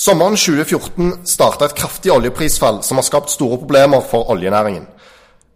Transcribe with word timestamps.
Sommeren 0.00 0.32
2014 0.32 1.26
starta 1.28 1.66
et 1.68 1.74
kraftig 1.76 2.08
oljeprisfall 2.14 2.78
som 2.80 2.96
har 2.96 3.04
skapt 3.04 3.34
store 3.34 3.58
problemer 3.60 4.00
for 4.00 4.30
oljenæringen. 4.32 4.86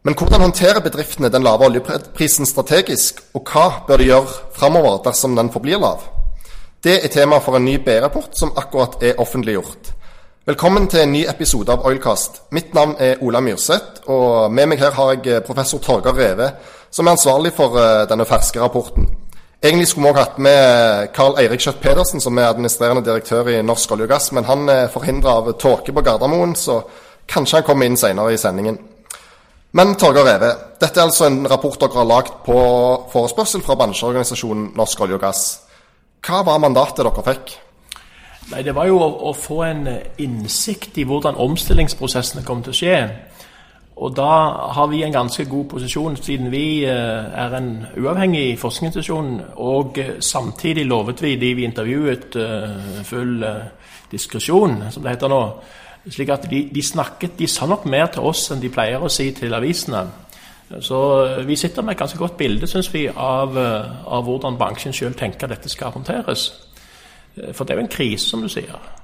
Men 0.04 0.16
hvordan 0.20 0.44
håndterer 0.44 0.84
bedriftene 0.84 1.30
den 1.32 1.46
lave 1.46 1.64
oljeprisen 1.64 2.44
strategisk, 2.46 3.22
og 3.32 3.48
hva 3.48 3.64
bør 3.86 4.02
de 4.02 4.10
gjøre 4.10 4.36
framover 4.52 5.00
dersom 5.06 5.32
den 5.36 5.48
forblir 5.52 5.80
lav? 5.80 6.04
Det 6.84 6.98
er 6.98 7.08
tema 7.08 7.38
for 7.40 7.56
en 7.56 7.64
ny 7.64 7.78
B-rapport 7.86 8.36
som 8.36 8.52
akkurat 8.56 9.00
er 9.00 9.16
offentliggjort. 9.18 9.94
Velkommen 10.46 10.90
til 10.92 11.06
en 11.06 11.12
ny 11.16 11.24
episode 11.24 11.72
av 11.72 11.86
Oilcast. 11.88 12.42
Mitt 12.52 12.74
navn 12.74 12.98
er 13.00 13.24
Ola 13.24 13.40
Myrseth, 13.40 14.04
og 14.12 14.52
med 14.52 14.68
meg 14.68 14.84
her 14.84 14.92
har 14.92 15.14
jeg 15.14 15.44
professor 15.48 15.80
Torgeir 15.80 16.20
Reve, 16.20 16.50
som 16.92 17.06
er 17.06 17.16
ansvarlig 17.16 17.56
for 17.56 17.80
eh, 17.80 18.04
denne 18.12 18.28
ferske 18.28 18.60
rapporten. 18.60 19.08
Egentlig 19.64 19.86
skulle 19.88 20.04
vi 20.04 20.10
også 20.12 20.20
hatt 20.20 20.40
med 20.44 21.06
Karl 21.16 21.38
Eirik 21.40 21.62
Skjøtt 21.64 21.78
Pedersen, 21.80 22.20
som 22.20 22.36
er 22.36 22.50
administrerende 22.50 23.00
direktør 23.06 23.46
i 23.48 23.62
Norsk 23.64 23.94
olje 23.94 24.04
og 24.04 24.10
gass, 24.10 24.26
men 24.36 24.44
han 24.44 24.68
er 24.68 24.90
forhindra 24.92 25.38
av 25.38 25.46
tåke 25.56 25.94
på 25.96 26.02
Gardermoen, 26.04 26.52
så 26.52 26.82
kanskje 27.32 27.62
han 27.62 27.64
kommer 27.64 27.88
inn 27.88 27.96
senere 27.96 28.34
i 28.34 28.40
sendingen. 28.40 28.76
Men 29.72 29.94
Torgeir 29.96 30.28
Reve, 30.28 30.50
dette 30.82 31.00
er 31.00 31.06
altså 31.08 31.30
en 31.30 31.48
rapport 31.48 31.80
dere 31.80 31.96
har 31.96 32.10
lagd 32.10 32.34
på 32.44 32.58
forespørsel 33.14 33.64
fra 33.64 33.78
bransjeorganisasjonen 33.80 34.74
Norsk 34.76 35.00
olje 35.00 35.16
og 35.16 35.24
gass. 35.24 35.46
Hva 36.20 36.42
var 36.44 36.60
mandatet 36.60 37.00
dere 37.00 37.24
fikk? 37.32 37.56
Nei, 38.52 38.60
Det 38.68 38.76
var 38.76 38.92
jo 38.92 39.00
å, 39.00 39.08
å 39.30 39.32
få 39.32 39.62
en 39.64 39.88
innsikt 40.20 41.00
i 41.00 41.08
hvordan 41.08 41.40
omstillingsprosessene 41.40 42.44
kom 42.44 42.60
til 42.60 42.76
å 42.76 42.80
skje. 42.82 43.00
Og 43.96 44.10
da 44.16 44.30
har 44.74 44.88
vi 44.90 45.04
en 45.06 45.12
ganske 45.12 45.44
god 45.46 45.64
posisjon, 45.70 46.16
siden 46.16 46.50
vi 46.50 46.82
eh, 46.84 46.90
er 47.44 47.54
en 47.54 47.86
uavhengig 48.00 48.58
forskningsinstitusjon. 48.58 49.40
Og 49.62 49.98
eh, 49.98 50.16
samtidig 50.20 50.86
lovet 50.86 51.22
vi 51.22 51.36
de 51.36 51.54
vi 51.54 51.64
intervjuet, 51.64 52.36
eh, 52.36 53.04
full 53.06 53.44
diskresjon, 54.10 54.82
som 54.90 55.02
det 55.02 55.14
heter 55.14 55.30
nå. 55.30 55.40
Slik 56.10 56.34
at 56.34 56.50
de, 56.50 56.64
de, 56.74 56.82
snakket, 56.82 57.38
de 57.38 57.46
sa 57.46 57.66
nok 57.70 57.86
mer 57.86 58.10
til 58.12 58.26
oss 58.26 58.50
enn 58.50 58.60
de 58.60 58.72
pleier 58.72 59.02
å 59.02 59.08
si 59.08 59.30
til 59.32 59.54
avisene. 59.54 60.02
Så 60.82 60.98
vi 61.46 61.56
sitter 61.56 61.84
med 61.84 61.94
et 61.94 62.02
ganske 62.02 62.18
godt 62.18 62.36
bilde, 62.36 62.66
syns 62.66 62.90
vi, 62.92 63.06
av, 63.08 63.56
av 63.56 64.26
hvordan 64.26 64.58
bransjen 64.58 64.96
sjøl 64.96 65.14
tenker 65.14 65.48
dette 65.48 65.70
skal 65.70 65.94
håndteres. 65.94 66.48
For 67.52 67.64
det 67.64 67.74
er 67.74 67.80
jo 67.80 67.86
en 67.86 67.94
krise, 67.94 68.26
som 68.26 68.42
du 68.42 68.50
sier. 68.50 69.03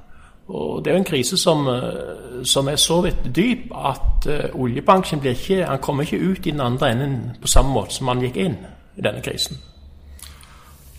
Og 0.50 0.84
Det 0.84 0.90
er 0.90 0.94
jo 0.94 0.98
en 0.98 1.04
krise 1.04 1.36
som, 1.36 1.68
eh, 1.68 2.44
som 2.44 2.68
er 2.68 2.76
så 2.76 3.00
vidt 3.00 3.36
dyp 3.36 3.70
at 3.74 4.26
uh, 4.26 4.62
oljebransjen 4.62 5.20
blir 5.20 5.30
ikke, 5.30 5.64
han 5.64 5.78
kommer 5.78 6.02
ikke 6.02 6.18
ut 6.30 6.46
i 6.46 6.50
den 6.50 6.60
andre 6.60 6.90
enden 6.92 7.30
på 7.42 7.48
samme 7.48 7.70
måte 7.70 7.94
som 7.94 8.08
han 8.08 8.22
gikk 8.24 8.36
inn 8.36 8.56
i 8.96 9.04
denne 9.04 9.22
krisen. 9.22 9.58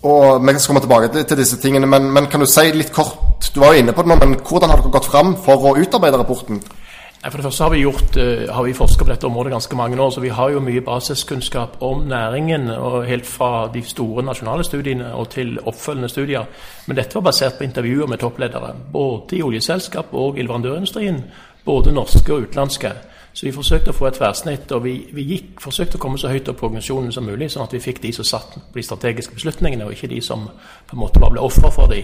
Og 0.04 0.42
Vi 0.42 0.60
skal 0.60 0.68
komme 0.68 0.82
tilbake 0.82 1.24
til 1.24 1.38
disse 1.38 1.58
tingene, 1.62 1.86
men, 1.86 2.12
men 2.12 2.26
kan 2.26 2.40
du 2.40 2.46
si 2.46 2.72
litt 2.74 2.94
kort 2.94 3.52
Du 3.56 3.60
var 3.60 3.74
jo 3.74 3.80
inne 3.80 3.94
på 3.94 4.02
det 4.02 4.10
nå, 4.10 4.16
men 4.16 4.40
hvordan 4.40 4.70
har 4.70 4.80
dere 4.80 4.92
gått 4.92 5.06
fram 5.06 5.36
for 5.36 5.66
å 5.66 5.76
utarbeide 5.78 6.18
rapporten? 6.18 6.62
For 7.22 7.38
det 7.38 7.44
første 7.46 7.64
har 7.64 7.70
vi, 7.70 7.82
har 8.50 8.64
vi 8.64 8.74
forska 8.74 9.06
på 9.06 9.12
dette 9.12 9.28
området 9.28 9.52
ganske 9.54 9.76
mange 9.78 10.02
år, 10.02 10.10
så 10.10 10.22
vi 10.24 10.30
har 10.34 10.50
jo 10.50 10.60
mye 10.60 10.82
basiskunnskap 10.82 11.76
om 11.86 12.08
næringen. 12.10 12.66
Helt 13.06 13.26
fra 13.30 13.70
de 13.74 13.84
store 13.86 14.24
nasjonale 14.26 14.64
studiene 14.66 15.14
og 15.14 15.30
til 15.30 15.60
oppfølgende 15.60 16.10
studier. 16.10 16.48
Men 16.88 16.98
dette 16.98 17.16
var 17.16 17.28
basert 17.30 17.60
på 17.60 17.64
intervjuer 17.64 18.10
med 18.10 18.18
toppledere. 18.18 18.74
Både 18.94 19.38
i 19.38 19.44
oljeselskap 19.44 20.10
og 20.12 20.40
i 20.40 20.42
leverandørindustrien. 20.42 21.22
Både 21.66 21.94
norske 21.94 22.34
og 22.34 22.42
utenlandske. 22.42 22.92
Så 23.34 23.46
vi 23.46 23.54
forsøkte 23.54 23.94
å 23.94 23.96
få 23.96 24.10
et 24.10 24.18
tverrsnitt, 24.18 24.72
og 24.74 24.84
vi, 24.84 24.96
vi 25.14 25.28
gikk, 25.36 25.62
forsøkte 25.62 26.02
å 26.02 26.02
komme 26.02 26.18
så 26.18 26.34
høyt 26.34 26.50
opp 26.50 26.58
på 26.60 26.68
organisasjonen 26.68 27.14
som 27.16 27.30
mulig, 27.30 27.52
sånn 27.54 27.64
at 27.64 27.78
vi 27.78 27.80
fikk 27.80 28.02
de 28.04 28.12
som 28.18 28.28
satt 28.28 28.58
på 28.58 28.82
de 28.82 28.84
strategiske 28.84 29.38
beslutningene, 29.38 29.86
og 29.86 29.94
ikke 29.94 30.10
de 30.12 30.20
som 30.26 30.50
på 30.50 30.98
en 30.98 31.04
måte 31.06 31.22
bare 31.22 31.38
ble 31.38 31.46
ofre 31.46 31.72
for 31.72 31.94
de 31.94 32.02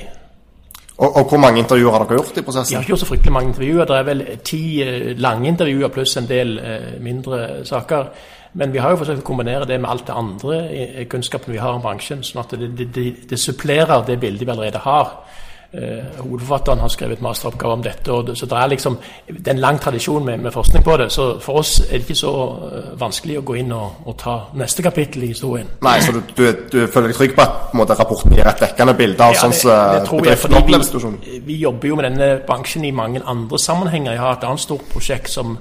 og, 0.97 1.16
og, 1.16 1.24
hvor 1.30 1.38
mange 1.38 1.62
intervjuer 1.62 1.94
har 1.94 2.06
dere 2.06 2.18
gjort 2.18 2.40
i 2.40 2.41
prosessen? 2.41 2.72
Vi 2.72 2.75
har 2.75 2.85
ikke 2.85 2.94
gjort 2.96 3.03
så 3.03 3.09
fryktelig 3.12 3.34
mange 3.34 3.52
intervjuer. 3.52 3.85
Det 3.85 3.97
er 3.97 4.08
vel 4.08 4.24
ti 4.46 4.62
eh, 4.81 5.12
lange 5.22 5.52
intervjuer 5.52 5.94
pluss 5.94 6.18
en 6.18 6.30
del 6.30 6.58
eh, 6.58 6.88
mindre 7.06 7.41
saker. 7.69 8.09
Men 8.58 8.74
vi 8.74 8.81
har 8.81 8.94
jo 8.94 9.02
forsøkt 9.03 9.22
å 9.22 9.28
kombinere 9.28 9.68
det 9.69 9.78
med 9.78 9.91
alt 9.91 10.08
det 10.08 10.16
andre 10.18 10.56
kunnskapen 11.12 11.53
vi 11.53 11.62
har 11.62 11.75
om 11.78 11.84
bransjen, 11.84 12.24
sånn 12.25 12.41
at 12.41 12.56
det, 12.58 12.88
det, 12.96 13.06
det 13.30 13.38
supplerer 13.38 14.02
det 14.08 14.18
bildet 14.24 14.47
vi 14.47 14.53
allerede 14.56 14.81
har. 14.81 15.12
Eh, 15.73 16.22
hovedforfatteren 16.23 16.79
har 16.79 16.88
skrevet 16.88 17.22
masteroppgave 17.22 17.73
om 17.73 17.81
dette. 17.83 18.11
Og, 18.11 18.29
så 18.38 18.45
det 18.45 18.55
er 18.57 18.69
liksom 18.72 18.97
det 19.28 19.47
er 19.47 19.51
en 19.51 19.59
lang 19.59 19.79
tradisjon 19.83 20.25
med, 20.25 20.38
med, 20.38 20.51
forskning 20.51 20.83
på 20.83 20.95
det. 20.97 21.09
Så 21.11 21.25
for 21.44 21.59
oss 21.59 21.79
er 21.79 21.97
det 21.97 22.05
ikke 22.05 22.16
så 22.16 22.31
uh, 22.31 22.85
vanskelig 23.00 23.41
å 23.41 23.44
gå 23.50 23.57
inn 23.59 23.73
og, 23.75 23.97
og, 24.05 24.16
ta 24.17 24.38
neste 24.55 24.85
kapittel 24.85 25.25
i 25.28 25.33
historien. 25.33 25.67
Nei, 25.83 25.97
Så 26.01 26.13
du, 26.16 26.22
du, 26.38 26.45
du 26.72 26.78
føler 26.88 27.11
deg 27.11 27.19
trygg 27.19 27.35
på 27.35 27.44
at 27.44 27.57
på 27.72 27.81
måte, 27.81 27.97
rapporten 28.00 28.31
gir 28.31 28.47
et 28.47 28.63
dekkende 28.63 28.95
bilde 28.95 29.28
av 29.28 29.35
ja, 29.35 29.41
sånn 29.44 29.57
som 29.59 30.07
bedriften 30.07 30.55
opplever 30.61 30.88
situasjonen? 30.88 31.19
Vi, 31.25 31.41
vi 31.50 31.59
jobber 31.66 31.91
jo 31.91 31.99
med 31.99 32.09
denne 32.09 32.29
bransjen 32.47 32.88
i 32.88 32.94
mange 32.95 33.25
andre 33.28 33.59
sammenhenger. 33.59 34.16
Jeg 34.16 34.23
har 34.23 34.39
et 34.39 34.47
annet 34.47 34.63
stort 34.63 34.88
prosjekt 34.94 35.35
som 35.35 35.57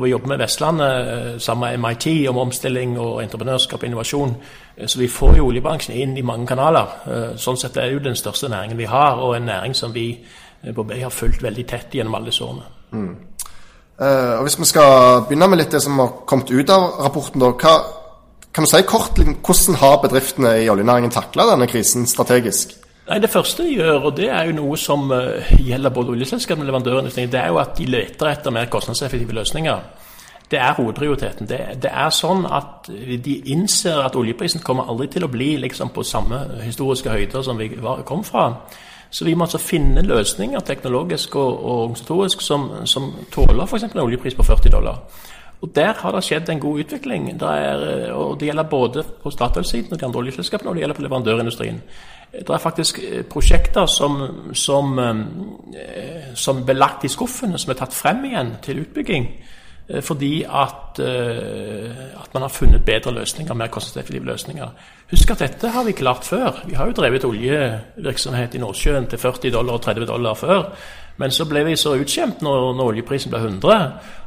hvor 0.00 0.06
vi 0.06 0.10
jobber 0.14 0.28
med 0.32 0.38
Vestlandet 0.38 1.08
eh, 1.12 1.38
sammen 1.38 1.80
med 1.80 1.90
MIT 1.90 2.28
om 2.28 2.38
omstilling 2.38 2.98
og 2.98 3.22
entreprenørskap 3.22 3.82
og 3.82 3.86
innovasjon. 3.86 4.34
Eh, 4.76 4.86
så 4.88 4.98
vi 4.98 5.08
får 5.08 5.36
jo 5.36 5.48
oljebransjen 5.50 5.96
inn 5.96 6.16
i 6.16 6.24
mange 6.24 6.46
kanaler. 6.48 6.94
Eh, 7.06 7.26
sånn 7.36 7.58
sett 7.60 7.76
er 7.76 7.90
det 7.90 7.98
jo 7.98 8.04
den 8.08 8.16
største 8.16 8.48
næringen 8.48 8.80
vi 8.80 8.88
har, 8.88 9.20
og 9.20 9.36
en 9.36 9.50
næring 9.50 9.76
som 9.76 9.92
vi 9.92 10.14
på 10.60 10.84
Bay 10.84 11.02
har 11.02 11.12
fulgt 11.12 11.42
veldig 11.42 11.66
tett 11.68 11.94
gjennom 11.94 12.16
alle 12.16 12.32
disse 12.32 12.44
årene. 12.44 12.66
Mm. 12.92 13.12
Uh, 14.00 14.36
og 14.38 14.42
Hvis 14.44 14.58
vi 14.60 14.68
skal 14.68 15.22
begynne 15.28 15.48
med 15.48 15.60
litt 15.60 15.72
det 15.72 15.80
som 15.84 15.98
har 16.00 16.10
kommet 16.28 16.50
ut 16.50 16.72
av 16.72 17.00
rapporten, 17.04 17.40
da, 17.40 17.52
hva, 17.52 17.72
kan 18.52 18.64
du 18.64 18.68
si 18.68 18.80
kort 18.88 19.16
hvordan 19.20 19.78
har 19.80 20.00
bedriftene 20.02 20.54
i 20.60 20.68
oljenæringen 20.72 21.12
takla 21.12 21.48
denne 21.48 21.68
krisen 21.68 22.04
strategisk? 22.08 22.76
Nei, 23.10 23.18
Det 23.18 23.30
første 23.30 23.64
de 23.66 23.72
gjør, 23.74 24.04
og 24.06 24.12
det 24.16 24.28
er 24.30 24.46
jo 24.46 24.54
noe 24.54 24.76
som 24.78 25.08
uh, 25.10 25.48
gjelder 25.58 25.90
både 25.90 26.12
oljeselskapene 26.14 26.62
og 26.62 26.68
leverandørene, 26.68 27.10
det 27.10 27.40
er 27.40 27.48
jo 27.50 27.58
at 27.58 27.72
de 27.78 27.88
leter 27.90 28.30
etter 28.30 28.54
mer 28.54 28.70
kostnadseffektive 28.70 29.34
løsninger. 29.34 29.80
Det 30.50 30.58
er 30.58 30.76
hovedprioriteten. 30.78 31.46
Det, 31.46 31.58
det, 31.82 31.90
er 31.90 32.10
sånn 32.14 32.44
at 32.46 32.86
de 33.24 33.34
innser 33.54 33.98
at 34.02 34.16
oljeprisen 34.18 34.62
kommer 34.66 34.88
aldri 34.90 35.06
til 35.10 35.26
å 35.26 35.30
bli 35.30 35.56
liksom, 35.62 35.92
på 35.94 36.02
samme 36.06 36.40
historiske 36.62 37.10
høyder 37.10 37.44
som 37.46 37.58
vi 37.58 37.68
var, 37.82 38.02
kom 38.06 38.24
fra. 38.26 38.48
Så 39.10 39.26
vi 39.26 39.34
må 39.34 39.46
altså 39.46 39.58
finne 39.62 40.02
løsninger 40.06 40.62
teknologisk 40.66 41.34
og, 41.38 41.50
og 41.50 41.76
organisatorisk 41.84 42.42
som, 42.42 42.66
som 42.86 43.12
tåler 43.30 43.66
f.eks. 43.66 43.88
en 43.90 44.02
oljepris 44.02 44.38
på 44.38 44.46
40 44.46 44.74
dollar. 44.74 45.02
Og 45.60 45.74
Der 45.74 45.92
har 45.92 46.12
det 46.12 46.24
skjedd 46.24 46.48
en 46.48 46.60
god 46.60 46.78
utvikling. 46.80 47.26
Det, 47.40 47.48
er, 47.48 48.12
og 48.12 48.40
det 48.40 48.48
gjelder 48.48 48.62
både 48.62 49.04
på 49.22 49.30
Statoil-siden 49.30 49.92
og 49.92 50.00
de 50.00 50.06
andre 50.06 50.18
oljeselskapene, 50.18 50.70
og 50.70 50.74
det 50.74 50.80
gjelder 50.80 50.96
på 50.96 51.02
leverandørindustrien. 51.02 51.82
Det 52.32 52.50
er 52.50 52.58
faktisk 52.58 52.98
eh, 53.02 53.22
prosjekter 53.26 53.86
som, 53.86 54.20
som, 54.54 54.98
eh, 54.98 56.34
som 56.34 56.62
ble 56.64 56.76
lagt 56.78 57.04
i 57.04 57.10
skuffene, 57.10 57.58
som 57.58 57.72
er 57.72 57.80
tatt 57.80 57.96
frem 57.96 58.22
igjen 58.28 58.54
til 58.62 58.84
utbygging. 58.84 59.26
Eh, 59.88 60.00
fordi 60.06 60.44
at, 60.46 61.00
at, 61.00 62.30
man 62.32 62.46
har 62.46 62.54
funnet 62.54 62.84
bedre 62.86 63.12
løsninger, 63.18 63.54
mer 63.54 63.66
kostnadseffektive 63.74 64.30
løsninger. 64.30 64.72
Husk 65.10 65.34
at 65.34 65.42
dette 65.42 65.74
har 65.74 65.84
vi 65.84 65.92
klart 65.92 66.24
før. 66.24 66.62
Vi 66.70 66.78
har 66.78 66.86
jo 66.86 66.96
drevet 66.96 67.26
oljevirksomhet 67.26 68.54
i 68.54 68.62
Nordsjøen 68.62 69.10
til 69.10 69.18
40 69.18 69.50
dollar 69.50 69.76
og 69.76 69.82
30 69.82 70.06
dollar 70.06 70.34
før. 70.38 70.70
Men 71.16 71.34
så 71.34 71.44
ble 71.48 71.64
vi 71.66 71.76
så 71.76 71.96
utskjemt 72.00 72.42
når, 72.44 72.70
når 72.78 72.94
oljeprisen 72.94 73.32
ble 73.32 73.42
100 73.42 73.80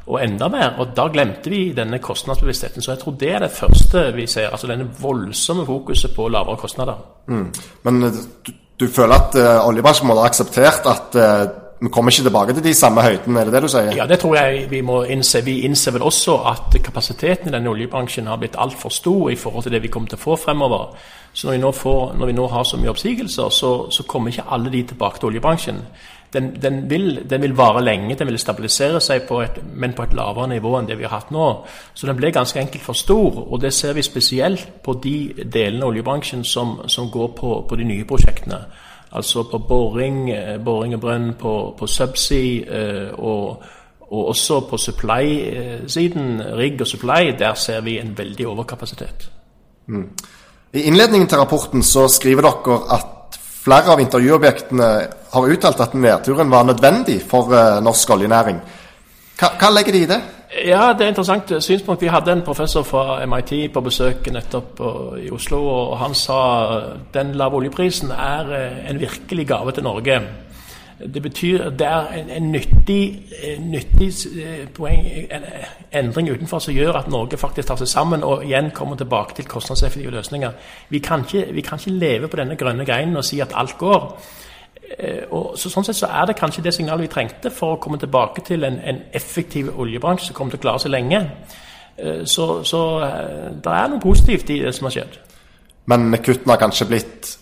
og 0.07 0.19
enda 0.23 0.49
mer. 0.51 0.75
Og 0.81 0.91
da 0.97 1.07
glemte 1.11 1.49
vi 1.49 1.63
denne 1.75 1.99
kostnadsbevisstheten. 2.03 2.83
Så 2.83 2.91
jeg 2.91 3.01
tror 3.03 3.17
det 3.19 3.31
er 3.33 3.45
det 3.45 3.51
første 3.55 4.09
vi 4.15 4.27
ser. 4.27 4.49
Altså 4.51 4.67
denne 4.67 4.89
voldsomme 4.99 5.65
fokuset 5.65 6.15
på 6.15 6.27
lavere 6.27 6.59
kostnader. 6.59 6.99
Mm. 7.27 7.49
Men 7.83 8.03
eh, 8.03 8.21
du, 8.47 8.53
du, 8.79 8.87
føler 8.87 9.15
at 9.15 9.35
uh, 9.39 9.67
oljebransjen 9.67 10.07
må 10.07 10.17
ha 10.19 10.27
akseptert 10.27 10.89
at 10.91 11.15
uh, 11.15 11.63
vi 11.83 11.89
kommer 11.91 12.11
ikke 12.11 12.23
tilbake 12.23 12.53
til 12.55 12.63
de 12.63 12.73
samme 12.73 13.01
høydene, 13.03 13.39
er 13.39 13.49
det 13.49 13.53
det 13.53 13.61
du 13.65 13.67
sier? 13.67 13.89
Ja, 13.95 14.05
det 14.07 14.21
tror 14.21 14.37
jeg 14.37 14.67
vi 14.71 14.79
må 14.81 15.01
innse. 15.03 15.41
Vi 15.43 15.57
innser 15.67 15.91
vel 15.91 16.05
også 16.07 16.37
at 16.47 16.77
kapasiteten 16.83 17.49
i 17.49 17.51
denne 17.51 17.69
oljebransjen 17.69 18.29
har 18.31 18.39
blitt 18.39 18.55
altfor 18.55 18.91
stor 18.93 19.31
i 19.31 19.35
forhold 19.35 19.65
til 19.65 19.75
det 19.75 19.81
vi 19.83 19.91
kommer 19.91 20.07
til 20.07 20.19
å 20.19 20.23
få 20.23 20.37
fremover. 20.39 20.93
Så 21.33 21.47
når 21.47 21.57
vi 21.57 21.59
nå, 21.59 21.71
får, 21.75 22.13
når 22.19 22.29
vi 22.29 22.35
nå 22.37 22.47
har 22.47 22.63
så 22.63 22.79
mye 22.79 22.93
oppsigelser, 22.93 23.49
så, 23.51 23.71
så 23.91 24.05
kommer 24.07 24.31
ikke 24.31 24.47
alle 24.55 24.71
de 24.71 24.83
tilbake 24.93 25.19
til 25.19 25.33
oljebransjen 25.33 25.81
den, 26.33 26.61
den, 26.61 26.89
vil, 26.89 27.29
den, 27.29 27.41
vil, 27.41 27.57
vare 27.57 27.83
lenge, 27.83 28.15
den 28.15 28.27
vil 28.27 28.39
stabilisere 28.39 29.01
seg, 29.01 29.27
på 29.27 29.41
et, 29.43 29.59
men 29.75 29.93
på 29.93 30.03
et 30.03 30.15
lavere 30.17 30.47
nivå 30.49 30.73
enn 30.79 30.87
det 30.89 30.97
vi 30.97 31.05
har 31.05 31.19
hatt 31.19 31.31
nå. 31.33 31.49
Så 31.93 32.09
den 32.09 32.17
ble 32.17 32.31
ganske 32.33 32.59
enkelt 32.59 32.83
for 32.83 32.97
stor. 32.97 33.37
Og 33.45 33.61
det 33.61 33.73
ser 33.73 33.93
vi 33.93 34.05
spesielt 34.05 34.65
på 34.83 34.97
de 35.03 35.15
delene 35.43 35.85
av 35.85 35.93
oljebransjen 35.93 36.43
som, 36.43 36.79
som 36.87 37.11
går 37.13 37.31
på, 37.37 37.53
på, 37.69 37.77
de 37.77 37.87
nye 37.87 38.07
prosjektene. 38.09 38.63
Altså 39.13 39.45
på 39.45 39.61
boring, 39.69 40.29
eh, 40.33 40.57
boring 40.57 40.97
og 40.97 41.01
brønn, 41.05 41.33
på, 41.39 41.53
på 41.77 41.87
subsea 41.87 42.65
eh, 42.65 43.09
og, 43.13 43.63
og, 44.09 44.21
også 44.33 44.63
på 44.69 44.77
supply-siden, 44.77 46.41
rigg 46.57 46.81
og 46.81 46.89
supply, 46.89 47.35
der 47.39 47.53
ser 47.53 47.85
vi 47.85 47.99
en 48.01 48.17
veldig 48.17 48.47
overkapasitet. 48.47 49.29
Mm. 49.87 50.07
I 50.73 50.87
innledningen 50.89 51.29
til 51.29 51.37
rapporten 51.37 51.83
så 51.85 52.07
skriver 52.09 52.41
dere 52.41 52.79
at 52.95 53.12
Flere 53.63 53.93
av 53.93 54.01
intervjuobjektene 54.03 54.87
har 55.33 55.51
uttalt 55.55 55.81
at 55.85 55.93
nedturen 55.95 56.49
var 56.51 56.65
nødvendig 56.67 57.21
for 57.23 57.53
uh, 57.53 57.79
norsk 57.83 58.09
oljenæring. 58.11 58.57
Hva, 59.39 59.53
hva, 59.59 59.69
legger 59.71 59.95
de 59.95 60.01
i 60.03 60.09
det? 60.09 60.19
Ja, 60.67 60.91
Det 60.93 61.05
er 61.05 61.13
interessant 61.13 61.53
synspunkt. 61.63 62.01
Vi 62.01 62.11
hadde 62.11 62.31
en 62.31 62.43
professor 62.45 62.83
fra 62.83 63.25
MIT 63.25 63.71
på 63.73 63.81
besøk 63.81 64.27
nettopp 64.31 64.83
i 65.17 65.31
Oslo, 65.33 65.61
og 65.63 65.97
han 65.97 66.13
sa 66.13 66.39
den 67.13 67.33
lave 67.39 67.57
oljeprisen 67.57 68.11
er 68.11 68.51
eh, 68.53 68.89
en 68.91 68.99
virkelig 69.01 69.47
gave 69.47 69.71
til 69.71 69.83
Norge. 69.83 70.19
Det 71.13 71.21
betyr 71.21 71.69
det 71.69 71.87
er 71.87 72.11
en, 72.19 72.29
en 72.29 72.51
nyttig, 72.51 73.23
nyttig 73.59 74.11
poeng, 74.75 75.07
en 75.31 75.47
endring 75.91 76.29
utenfor 76.29 76.59
som 76.63 76.75
gjør 76.75 76.99
at 77.01 77.09
Norge 77.11 77.37
faktisk 77.37 77.67
tar 77.67 77.81
seg 77.81 77.89
sammen 77.91 78.23
og 78.23 78.45
igjen 78.45 78.71
kommer 78.75 78.95
tilbake 78.95 79.35
til 79.35 79.47
kostnadseffektive 79.49 80.11
løsninger. 80.11 80.51
Vi 80.89 80.99
kan 81.03 81.25
ikke, 81.25 81.53
vi 81.53 81.61
kan 81.61 81.79
ikke 81.79 81.97
leve 81.97 82.27
på 82.27 82.39
denne 82.39 82.55
grønne 82.55 82.85
greinen 82.85 83.17
og 83.17 83.25
si 83.25 83.41
at 83.43 83.55
alt 83.55 83.77
går. 83.77 84.07
Og 85.31 85.53
så, 85.57 85.69
sånn 85.69 85.85
sett 85.87 85.97
så 85.97 86.07
er 86.11 86.29
det 86.29 86.37
kanskje 86.37 86.63
det 86.63 86.73
signalet 86.75 87.07
vi 87.07 87.11
trengte 87.13 87.51
for 87.51 87.75
å 87.75 87.81
komme 87.81 87.97
tilbake 87.99 88.43
til 88.45 88.63
en, 88.63 88.79
en 88.79 89.03
effektiv 89.13 89.73
oljebransje 89.79 90.29
som 90.29 90.37
kommer 90.37 90.55
til 90.55 90.61
å 90.61 90.65
klare 90.67 90.83
seg 90.83 90.93
lenge. 90.93 91.21
Så, 92.25 92.47
så 92.67 92.81
det 93.63 93.73
er 93.73 93.89
noe 93.91 94.01
positivt 94.03 94.49
i 94.53 94.59
det 94.63 94.73
som 94.75 94.89
har 94.89 94.97
skjedd. 94.97 95.17
Men 95.91 96.13
kuttene 96.23 96.55
har 96.55 96.61
kanskje 96.61 96.89
blitt 96.89 97.33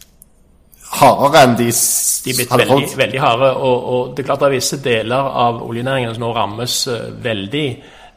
hardere 0.99 1.43
enn 1.45 1.55
de 1.59 1.69
De 1.71 2.33
er 2.33 2.38
blitt 2.38 2.51
veldig, 2.51 2.97
veldig 2.97 3.21
harde. 3.21 3.51
Og, 3.55 3.85
og, 3.93 4.15
det 4.15 4.23
er 4.23 4.29
klart 4.29 4.43
det 4.43 4.49
er 4.49 4.57
visse 4.57 4.81
deler 4.83 5.31
av 5.45 5.61
oljenæringen 5.65 6.15
som 6.15 6.25
nå 6.25 6.33
rammes 6.35 6.81
uh, 6.91 6.97
veldig. 7.23 7.67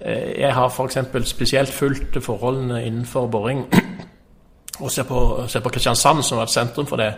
Uh, 0.00 0.30
jeg 0.40 0.54
har 0.54 0.72
f.eks. 0.72 0.98
spesielt 1.30 1.72
fulgt 1.72 2.18
forholdene 2.24 2.84
innenfor 2.86 3.30
boring. 3.32 3.64
og 4.82 4.90
ser 4.90 5.06
på, 5.06 5.44
ser 5.48 5.62
på, 5.62 5.70
Kristiansand, 5.70 6.24
som 6.26 6.38
var 6.38 6.48
et 6.48 6.54
sentrum 6.54 6.86
for 6.86 7.00
det. 7.00 7.12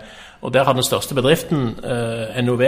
Og 0.45 0.53
Der 0.53 0.65
har 0.65 0.73
den 0.73 0.85
største 0.85 1.15
bedriften, 1.15 1.79
eh, 1.83 2.43
NOV, 2.45 2.63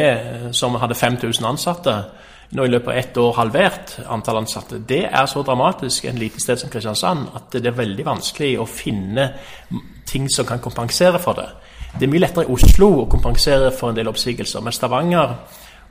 som 0.53 0.75
hadde 0.75 0.95
5000 0.95 1.45
ansatte, 1.45 2.05
nå 2.51 2.65
i 2.65 2.69
løpet 2.73 2.89
av 2.89 2.97
ett 2.97 3.17
år 3.17 3.35
halvert 3.37 3.99
antall 4.09 4.41
ansatte. 4.41 4.79
Det 4.89 5.05
er 5.05 5.27
så 5.27 5.43
dramatisk 5.43 6.05
en 6.05 6.19
liten 6.19 6.41
sted 6.41 6.57
som 6.57 6.71
Kristiansand 6.71 7.29
at 7.37 7.53
det 7.53 7.67
er 7.67 7.77
veldig 7.77 8.07
vanskelig 8.07 8.55
å 8.59 8.65
finne 8.65 9.33
ting 10.09 10.31
som 10.33 10.47
kan 10.47 10.59
kompensere 10.59 11.21
for 11.21 11.37
det. 11.37 11.49
Det 11.95 12.07
er 12.07 12.13
mye 12.13 12.23
lettere 12.23 12.47
i 12.47 12.53
Oslo 12.53 12.91
å 13.03 13.09
kompensere 13.11 13.71
for 13.75 13.91
en 13.91 13.99
del 13.99 14.11
oppsigelser. 14.11 14.63
Men 14.65 14.75
Stavanger 14.77 15.35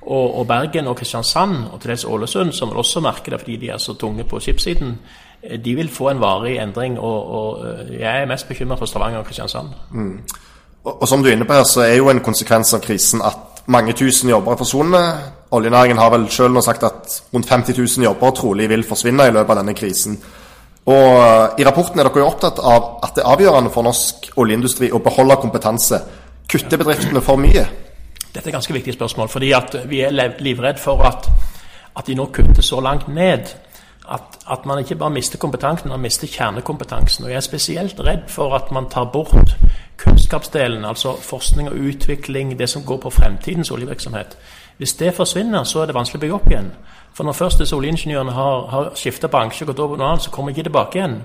og, 0.07 0.39
og 0.39 0.43
Bergen 0.47 0.87
og 0.87 0.97
Kristiansand 0.99 1.55
og 1.71 1.79
til 1.81 1.91
dels 1.91 2.05
Ålesund, 2.05 2.53
som 2.55 2.71
vil 2.71 2.81
også 2.83 3.03
merke 3.03 3.33
det 3.33 3.41
fordi 3.41 3.57
de 3.63 3.71
er 3.73 3.81
så 3.81 3.97
tunge 3.99 4.23
på 4.23 4.39
skipssiden, 4.43 4.93
eh, 5.41 5.57
de 5.59 5.75
vil 5.75 5.89
få 5.91 6.11
en 6.11 6.21
varig 6.21 6.57
endring. 6.63 6.99
Og, 6.99 7.33
og 7.39 7.65
eh, 7.65 7.99
jeg 7.99 8.21
er 8.21 8.29
mest 8.29 8.47
bekymret 8.47 8.79
for 8.79 8.89
Stavanger 8.89 9.19
og 9.19 9.25
Kristiansand. 9.25 9.73
Mm. 9.91 10.19
Og, 10.87 11.07
som 11.07 11.23
du 11.23 11.29
er 11.29 11.35
inne 11.35 11.45
på 11.45 11.57
her, 11.57 11.63
så 11.67 11.83
er 11.83 11.97
jo 11.97 12.09
en 12.09 12.23
konsekvens 12.23 12.73
av 12.77 12.83
krisen 12.85 13.21
at 13.25 13.63
mange 13.67 13.93
tusen 13.93 14.29
jobber 14.31 14.53
er 14.53 14.61
forsvunnet. 14.61 15.31
Oljenæringen 15.51 15.99
har 15.99 16.11
vel 16.13 16.29
selv 16.31 16.55
nå 16.55 16.61
sagt 16.63 16.83
at 16.87 17.21
rundt 17.33 17.49
50 17.49 17.75
000 17.77 18.05
jobber 18.05 18.31
trolig 18.31 18.69
vil 18.69 18.85
forsvinne 18.87 19.27
i 19.27 19.33
løpet 19.35 19.51
av 19.51 19.59
denne 19.59 19.75
krisen. 19.75 20.15
Og 20.87 21.59
I 21.59 21.65
rapporten 21.67 21.99
er 21.99 22.07
dere 22.07 22.21
jo 22.21 22.29
opptatt 22.29 22.61
av 22.63 23.01
at 23.03 23.17
det 23.17 23.23
er 23.23 23.33
avgjørende 23.33 23.71
for 23.73 23.83
norsk 23.83 24.29
oljeindustri 24.39 24.87
å 24.95 25.01
beholde 25.03 25.35
kompetanse. 25.41 25.99
Kutter 26.47 26.79
bedriftene 26.79 27.19
for 27.23 27.39
mye? 27.43 27.65
Dette 28.31 28.47
er 28.47 28.55
ganske 28.55 28.73
viktig 28.73 28.93
spørsmål. 28.95 29.27
fordi 29.27 29.53
Vi 29.85 30.01
er 30.01 30.35
livredd 30.39 30.79
for 30.79 31.03
at, 31.03 31.27
at, 31.95 32.07
de 32.07 32.15
nå 32.15 32.25
kutter 32.25 32.61
så 32.61 32.79
langt 32.79 33.07
ned 33.07 33.51
at, 34.09 34.37
at, 34.47 34.65
man 34.65 34.79
ikke 34.79 34.95
bare 34.95 35.09
mister 35.09 35.37
kompetansen, 35.37 35.89
man 35.89 35.99
mister 35.99 36.27
kjernekompetansen. 36.27 37.25
Og 37.25 37.29
Jeg 37.29 37.37
er 37.37 37.41
spesielt 37.41 37.99
redd 37.99 38.29
for 38.29 38.55
at 38.55 38.71
man 38.71 38.89
tar 38.89 39.11
bort 39.13 39.57
kunnskapsdelen, 39.97 40.85
altså 40.85 41.17
forskning 41.21 41.69
og 41.69 41.75
utvikling, 41.75 42.59
det 42.59 42.69
som 42.69 42.83
går 42.83 42.97
på 42.97 43.09
fremtidens 43.09 43.71
oljevirksomhet. 43.71 44.37
Hvis 44.77 44.93
det 44.93 45.13
forsvinner, 45.13 45.63
så 45.63 45.79
er 45.79 45.85
det 45.85 45.95
vanskelig 45.95 46.19
å 46.19 46.21
bygge 46.21 46.35
opp 46.35 46.47
igjen. 46.51 46.71
For 47.17 47.25
når 47.25 47.33
først 47.33 47.63
disse 47.63 47.73
oljeingeniørene 47.73 48.33
har, 48.35 48.65
har 48.69 48.89
skifta 48.97 49.29
bransje 49.33 49.65
og 49.65 49.71
gått 49.71 49.79
over 49.81 49.97
noe 49.97 50.11
annet, 50.11 50.27
så 50.27 50.33
kommer 50.33 50.53
de 50.53 50.59
ikke 50.59 50.67
tilbake 50.67 50.99
igjen. 50.99 51.15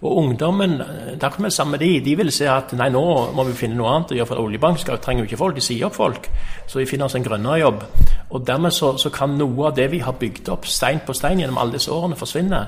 Og 0.00 0.16
ungdommen 0.16 0.78
der 1.20 1.32
kommer 1.32 1.48
det 1.48 1.56
samme 1.56 1.78
de, 1.80 1.88
de 2.04 2.14
vil 2.16 2.32
se 2.32 2.44
at 2.48 2.72
nei, 2.76 2.88
nå 2.92 3.02
må 3.36 3.44
vi 3.48 3.56
finne 3.56 3.76
noe 3.76 3.88
annet 3.88 4.12
å 4.12 4.18
gjøre, 4.18 4.28
for 4.28 4.42
oljebanken 4.44 5.00
trenger 5.00 5.24
jo 5.24 5.28
ikke 5.30 5.40
folk, 5.40 5.56
de 5.56 5.64
sier 5.64 5.88
opp 5.88 5.96
folk. 5.96 6.28
Så 6.68 6.80
vi 6.80 6.86
finner 6.88 7.08
oss 7.08 7.16
en 7.16 7.24
grønnere 7.24 7.60
jobb. 7.60 7.82
Og 8.30 8.46
dermed 8.46 8.76
så, 8.76 8.94
så, 9.00 9.12
kan 9.12 9.32
noe 9.36 9.68
av 9.68 9.76
det 9.76 9.90
vi 9.92 10.00
har 10.04 10.16
bygd 10.20 10.52
opp 10.52 10.68
stein 10.68 11.00
på 11.06 11.16
stein 11.16 11.40
gjennom 11.40 11.60
alle 11.60 11.76
disse 11.76 11.92
årene, 11.92 12.20
forsvinne. 12.20 12.60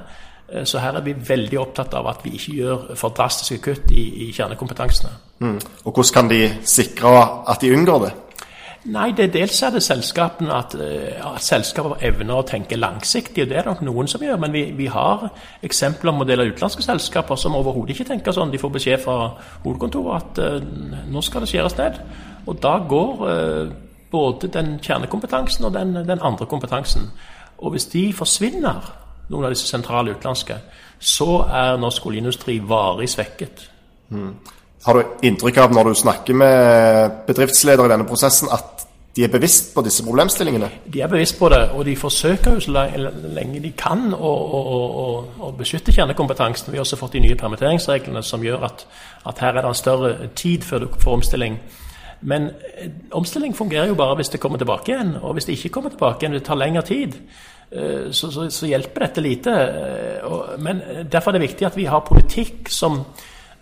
Eh, 0.48 0.64
så 0.68 0.80
her 0.80 0.96
er 0.96 1.04
vi 1.04 1.16
veldig 1.28 1.60
opptatt 1.60 1.96
av 2.00 2.08
at 2.08 2.24
vi 2.24 2.34
ikke 2.40 2.56
gjør 2.56 2.84
for 2.96 3.16
drastiske 3.16 3.60
kutt 3.64 3.92
i, 3.92 4.08
i 4.26 4.32
kjernekompetansene. 4.32 5.12
Mm. 5.44 5.58
Og 5.84 5.92
hvordan 5.92 6.16
kan 6.16 6.32
de 6.32 6.42
sikre 6.64 7.16
at 7.52 7.60
de 7.60 7.72
unngår 7.76 8.06
det? 8.08 8.12
Nei, 8.90 9.12
det 9.14 9.28
dels 9.30 9.60
er 9.62 9.70
det 9.70 9.82
selskapene 9.84 10.54
at, 10.56 10.74
eh, 10.74 11.14
at 11.22 11.42
selskaper 11.44 12.00
evner 12.02 12.40
å 12.40 12.46
tenke 12.46 12.76
langsiktig. 12.76 13.44
og 13.44 13.48
Det 13.48 13.56
er 13.56 13.64
nok 13.64 13.82
noen 13.82 14.08
som 14.08 14.20
gjør, 14.20 14.40
men 14.42 14.52
vi, 14.52 14.62
vi 14.74 14.86
har 14.86 15.28
eksempler 15.62 16.10
om 16.10 16.18
modeller 16.18 16.50
utenlandske 16.50 16.82
selskaper 16.82 17.36
som 17.36 17.54
overhodet 17.54 17.94
ikke 17.94 18.08
tenker 18.08 18.34
sånn. 18.34 18.50
De 18.50 18.58
får 18.58 18.72
beskjed 18.74 19.04
fra 19.04 19.36
hovedkontoret 19.62 20.16
at 20.16 20.38
uh, 20.42 21.04
nå 21.06 21.22
skal 21.22 21.40
det 21.40 21.50
skjæres 21.52 21.78
ned. 21.78 22.00
Og 22.46 22.58
da 22.62 22.78
går 22.88 23.22
uh, 23.22 23.70
både 24.10 24.50
den 24.50 24.74
kjernekompetansen 24.82 25.64
og 25.64 25.74
den, 25.74 25.94
den, 25.94 26.18
andre 26.20 26.46
kompetansen. 26.46 27.06
Og 27.58 27.70
hvis 27.76 27.86
de 27.86 28.08
forsvinner, 28.12 28.90
noen 29.30 29.46
av 29.46 29.54
disse 29.54 29.70
sentrale 29.70 30.16
utenlandske, 30.16 30.58
så 30.98 31.44
er 31.46 31.78
norsk 31.78 32.10
oljeindustri 32.10 32.58
varig 32.66 33.08
svekket. 33.14 33.62
Mm. 34.10 34.34
Har 34.82 34.98
du 34.98 35.26
inntrykk 35.28 35.58
av 35.62 35.74
når 35.74 35.92
du 35.92 35.98
snakker 36.00 36.34
med 36.34 37.20
bedriftsledere 37.28 37.86
i 37.86 37.92
denne 37.92 38.06
prosessen, 38.08 38.50
at 38.50 38.82
de 39.14 39.26
er 39.26 39.30
bevisst 39.30 39.74
på 39.74 39.82
disse 39.84 40.02
problemstillingene? 40.02 40.70
De 40.90 41.02
er 41.04 41.10
bevisst 41.12 41.36
på 41.38 41.50
det, 41.52 41.60
og 41.76 41.84
de 41.86 41.94
forsøker 42.00 42.56
jo 42.56 42.64
så 42.64 42.72
lenge 42.72 43.60
de 43.62 43.70
kan 43.78 44.08
å, 44.14 44.32
å, 44.32 44.62
å, 45.02 45.06
å 45.48 45.52
beskytte 45.58 45.92
kjernekompetansen. 45.94 46.72
Vi 46.72 46.80
har 46.80 46.86
også 46.86 46.98
fått 46.98 47.14
de 47.18 47.22
nye 47.26 47.38
permitteringsreglene 47.38 48.24
som 48.26 48.42
gjør 48.42 48.64
at, 48.70 48.86
at 49.28 49.42
her 49.44 49.52
er 49.52 49.60
det 49.60 49.70
en 49.70 49.78
større 49.78 50.30
tid 50.34 50.64
før 50.66 50.86
du 50.86 50.98
får 50.98 51.18
omstilling. 51.20 51.60
Men 52.22 52.48
eh, 52.78 52.88
omstilling 53.18 53.54
fungerer 53.54 53.90
jo 53.90 53.98
bare 53.98 54.16
hvis 54.18 54.32
det 54.32 54.40
kommer 54.42 54.58
tilbake 54.58 54.94
igjen. 54.94 55.16
Og 55.20 55.36
hvis 55.36 55.46
det 55.46 55.58
ikke 55.58 55.74
kommer 55.76 55.92
tilbake 55.94 56.24
igjen, 56.24 56.38
det 56.38 56.44
tar 56.46 56.58
lengre 56.58 56.82
tid, 56.86 57.18
eh, 57.70 58.08
så, 58.10 58.32
så, 58.32 58.48
så 58.50 58.70
hjelper 58.70 59.06
dette 59.06 59.24
lite. 59.24 59.58
Eh, 59.68 60.56
men 60.62 60.82
derfor 61.12 61.30
er 61.30 61.38
det 61.38 61.50
viktig 61.50 61.68
at 61.68 61.78
vi 61.78 61.86
har 61.90 62.06
politikk 62.08 62.72
som 62.72 63.02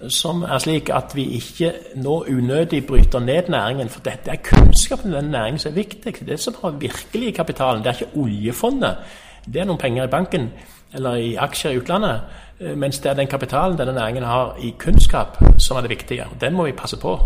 som 0.09 0.43
er 0.43 0.59
slik 0.59 0.89
at 0.95 1.13
vi 1.15 1.25
ikke 1.37 1.73
nå 2.01 2.25
unødig 2.29 2.87
bryter 2.87 3.19
ned 3.19 3.49
næringen. 3.49 3.89
For 3.89 4.01
dette 4.01 4.31
er 4.31 4.43
kunnskapen 4.45 5.13
i 5.13 5.17
den 5.17 5.31
næringen 5.31 5.59
som 5.59 5.73
er 5.73 5.75
viktig. 5.75 6.05
Det 6.05 6.21
er 6.21 6.27
det 6.27 6.41
som 6.41 6.55
har 6.63 6.71
virkelig 6.71 7.35
kapitalen. 7.35 7.85
Det 7.85 7.87
er 7.87 8.01
ikke 8.01 8.21
oljefondet. 8.23 8.97
Det 9.45 9.61
er 9.61 9.65
noen 9.65 9.79
penger 9.79 10.05
i 10.05 10.13
banken 10.13 10.51
eller 10.95 11.15
i 11.15 11.35
aksjer 11.37 11.71
i 11.71 11.79
utlandet. 11.79 12.21
Eh, 12.61 12.77
mens 12.77 12.99
det 12.99 13.11
er 13.11 13.15
den 13.15 13.27
kapitalen 13.27 13.79
denne 13.79 13.93
næringen 13.93 14.25
har 14.25 14.57
i 14.61 14.75
kunnskap, 14.79 15.39
som 15.59 15.77
er 15.77 15.81
det 15.81 15.91
viktige. 15.91 16.27
Den 16.41 16.55
må 16.55 16.65
vi 16.65 16.73
passe 16.73 16.97
på. 16.97 17.19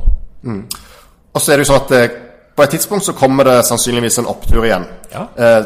Mm. 0.42 0.66
Og 1.32 1.40
så 1.40 1.52
er 1.52 1.56
det 1.56 1.66
jo 1.66 1.72
sånn 1.72 1.82
at 1.84 1.96
eh, 1.98 2.20
på 2.56 2.62
et 2.62 2.70
tidspunkt 2.70 3.04
så 3.04 3.12
kommer 3.12 3.44
det 3.44 3.64
sannsynligvis 3.66 4.18
en 4.18 4.30
opptur 4.30 4.64
igjen. 4.64 4.84
Ja. 5.12 5.26
Eh, 5.38 5.64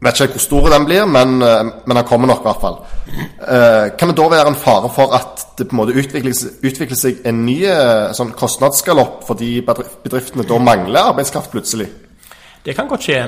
vet 0.00 0.20
ikke 0.20 0.38
hvor 0.38 0.42
stor 0.44 0.68
den 0.70 0.86
blir, 0.86 1.06
men, 1.10 1.42
eh, 1.42 1.70
men 1.86 1.96
den 1.96 2.06
kommer 2.06 2.30
nok 2.30 2.42
i 2.44 2.48
hvert 2.48 2.62
fall. 2.62 2.76
Eh, 3.08 3.96
kan 3.98 4.10
det 4.10 4.16
da 4.16 4.28
være 4.30 4.52
en 4.52 4.58
fare 4.58 4.90
for 4.94 5.14
at 5.14 5.46
det 5.58 5.68
på 5.68 5.74
en 5.74 5.80
måte 5.80 5.96
utvikler, 5.98 6.94
seg 6.96 7.24
en 7.26 7.44
ny 7.46 7.64
eh, 7.66 8.12
sånn 8.14 8.34
kostnadsgalopp 8.38 9.24
fordi 9.26 9.58
bedriftene 9.66 10.46
da 10.46 10.58
mangler 10.58 11.10
arbeidskraft 11.12 11.50
plutselig? 11.50 11.88
Det 12.62 12.74
kan 12.76 12.88
godt 12.90 13.06
skje, 13.06 13.18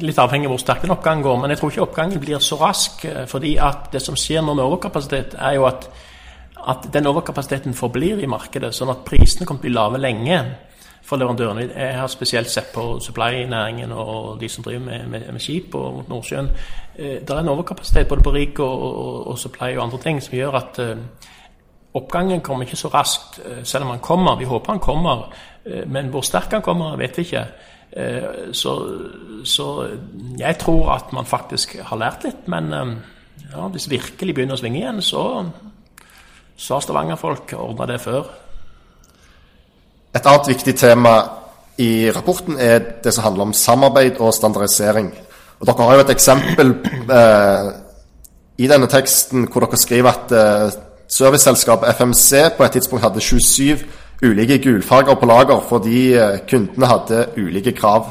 litt 0.00 0.18
avhengig 0.18 0.46
av 0.46 0.52
hvor 0.54 0.60
sterk 0.62 0.84
en 0.86 0.94
oppgang 0.94 1.20
går. 1.20 1.40
Men 1.42 1.50
jeg 1.50 1.58
tror 1.58 1.72
ikke 1.72 1.82
oppgangen 1.82 2.20
blir 2.22 2.38
så 2.40 2.56
rask. 2.56 3.02
fordi 3.28 3.58
at 3.58 3.90
det 3.92 4.00
som 4.00 4.16
skjer 4.16 4.40
nå 4.40 4.54
med 4.54 4.64
overkapasitet, 4.64 5.34
er 5.36 5.58
jo 5.58 5.66
at, 5.66 5.88
at 6.56 6.86
den 6.94 7.10
overkapasiteten 7.10 7.74
forblir 7.74 8.22
i 8.22 8.30
markedet. 8.30 8.72
Sånn 8.72 8.94
at 8.94 9.04
prisene 9.04 9.44
kommer 9.44 9.60
til 9.60 9.68
å 9.68 9.74
bli 9.74 9.76
lave 9.76 10.00
lenge 10.00 10.38
for 11.08 11.16
leverandørene. 11.16 11.70
Jeg 11.72 11.96
har 11.96 12.10
spesielt 12.12 12.50
sett 12.52 12.68
på 12.74 12.98
supply-næringen 13.00 13.92
og 13.92 14.40
de 14.40 14.48
som 14.48 14.64
driver 14.64 14.84
med, 14.84 15.06
med, 15.08 15.32
med 15.32 15.40
skip 15.40 15.74
og 15.74 15.94
mot 15.94 16.08
Nordsjøen. 16.12 16.50
Eh, 16.98 17.20
det 17.24 17.30
er 17.30 17.40
en 17.40 17.54
overkapasitet 17.54 18.08
både 18.08 18.26
på 18.26 18.34
rigg 18.34 18.60
og, 18.60 18.82
og, 18.82 19.26
og, 19.32 19.38
supply 19.38 19.72
og 19.76 19.84
andre 19.86 19.98
ting 20.04 20.20
som 20.22 20.36
gjør 20.36 20.58
at 20.60 20.80
eh, 20.84 21.28
oppgangen 21.96 22.42
kommer 22.44 22.66
ikke 22.66 22.76
så 22.76 22.90
raskt, 22.92 23.40
eh, 23.44 23.64
selv 23.64 23.84
om 23.84 23.90
han 23.90 24.04
kommer. 24.04 24.36
Vi 24.36 24.44
håper 24.44 24.72
han 24.72 24.80
kommer, 24.84 25.32
eh, 25.64 25.86
men 25.86 26.12
hvor 26.12 26.20
sterk 26.20 26.52
han 26.52 26.62
kommer, 26.62 26.96
vet 26.96 27.16
vi 27.18 27.22
ikke. 27.22 27.46
Eh, 27.92 28.52
så, 28.52 28.74
så, 29.44 29.88
jeg 30.38 30.58
tror 30.58 30.92
at 30.92 31.12
man 31.12 31.26
faktisk 31.26 31.78
har 31.80 31.96
lært 31.96 32.24
litt. 32.24 32.48
Men 32.48 32.72
ja, 33.52 33.68
hvis 33.68 33.90
virkelig 33.90 34.34
begynner 34.34 34.58
å 34.58 34.60
svinge 34.60 34.82
igjen, 34.82 35.00
så, 35.02 35.24
så 36.56 36.74
har 36.74 36.84
Stavanger-folk 36.84 37.56
ordna 37.56 37.86
det 37.86 38.00
før. 38.04 38.28
Et 40.18 40.26
annet 40.26 40.48
viktig 40.50 40.74
tema 40.74 41.14
i 41.78 42.10
rapporten 42.10 42.56
er 42.58 42.80
det 43.04 43.12
som 43.14 43.24
handler 43.24 43.48
om 43.48 43.52
samarbeid 43.54 44.18
og 44.18 44.34
standardisering. 44.34 45.12
Og 45.60 45.66
Dere 45.66 45.86
har 45.86 45.94
jo 45.94 46.02
et 46.06 46.10
eksempel 46.10 46.72
eh, 47.18 47.68
i 48.58 48.66
denne 48.66 48.88
teksten 48.90 49.46
hvor 49.46 49.62
dere 49.62 49.78
skriver 49.78 50.10
at 50.10 50.34
eh, 50.34 50.76
serviceselskapet 51.08 51.94
FMC 51.94 52.56
på 52.56 52.66
et 52.66 52.74
tidspunkt 52.78 53.04
hadde 53.04 53.22
27 53.22 53.84
ulike 54.22 54.58
gulfarger 54.58 55.14
på 55.14 55.26
lager 55.30 55.60
fordi 55.68 56.00
eh, 56.18 56.38
kundene 56.50 56.90
hadde 56.90 57.26
ulike 57.36 57.72
krav. 57.78 58.06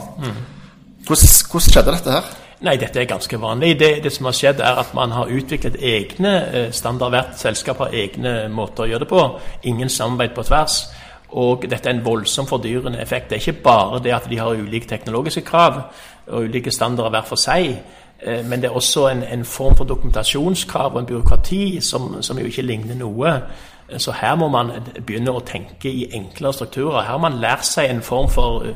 Hvordan, 1.07 1.33
hvordan, 1.51 1.71
skjedde 1.71 1.91
dette 1.91 2.11
her? 2.11 2.35
Nei, 2.61 2.73
Dette 2.81 3.03
er 3.03 3.05
ganske 3.05 3.37
vanlig. 3.41 3.75
Det, 3.79 3.91
det, 4.03 4.11
som 4.15 4.25
har 4.25 4.33
skjedd 4.33 4.63
er 4.65 4.79
at 4.81 4.93
Man 4.97 5.11
har 5.13 5.29
utviklet 5.29 5.75
egne 5.77 6.31
eh, 6.53 6.71
standard. 6.71 7.11
Hvert 7.13 7.35
selskap 7.37 7.83
har 7.83 7.93
egne 7.93 8.47
måter 8.49 8.87
å 8.87 8.89
gjøre 8.89 9.05
det 9.05 9.11
på. 9.11 9.25
Ingen 9.69 9.91
samarbeid 9.93 10.33
på 10.33 10.47
tvers. 10.47 10.79
Og 11.29 11.65
dette 11.69 11.89
er 11.89 11.93
en 11.93 12.05
voldsomt 12.05 12.49
fordyrende 12.49 13.01
effekt. 13.01 13.29
Det 13.29 13.35
er 13.35 13.49
ikke 13.49 13.63
bare 13.63 13.99
det 14.03 14.13
at 14.15 14.29
de 14.29 14.39
har 14.39 14.55
ulike 14.55 14.87
teknologiske 14.87 15.41
krav 15.41 15.81
og 16.27 16.43
ulike 16.43 16.71
standarder 16.71 17.09
hver 17.09 17.27
for 17.27 17.39
seg, 17.39 17.81
eh, 18.21 18.45
men 18.45 18.61
det 18.61 18.69
er 18.69 18.75
også 18.75 19.07
en, 19.07 19.23
en 19.23 19.45
form 19.45 19.75
for 19.75 19.85
dokumentasjonskrav 19.85 20.93
og 20.93 20.99
en 20.99 21.05
byråkrati 21.05 21.81
som, 21.81 22.21
som, 22.21 22.39
jo 22.39 22.45
ikke 22.45 22.61
ligner 22.61 22.95
noe. 22.95 23.33
Så 23.97 24.11
her 24.11 24.35
må 24.35 24.47
man 24.51 24.71
begynne 25.05 25.31
å 25.31 25.43
tenke 25.47 25.91
i 25.91 26.09
enklere 26.15 26.53
strukturer. 26.53 27.01
Her 27.01 27.11
har 27.15 27.21
man 27.23 27.39
lært 27.39 27.65
seg 27.65 27.89
en 27.89 28.01
form 28.03 28.27
for 28.31 28.67
eh, 28.67 28.75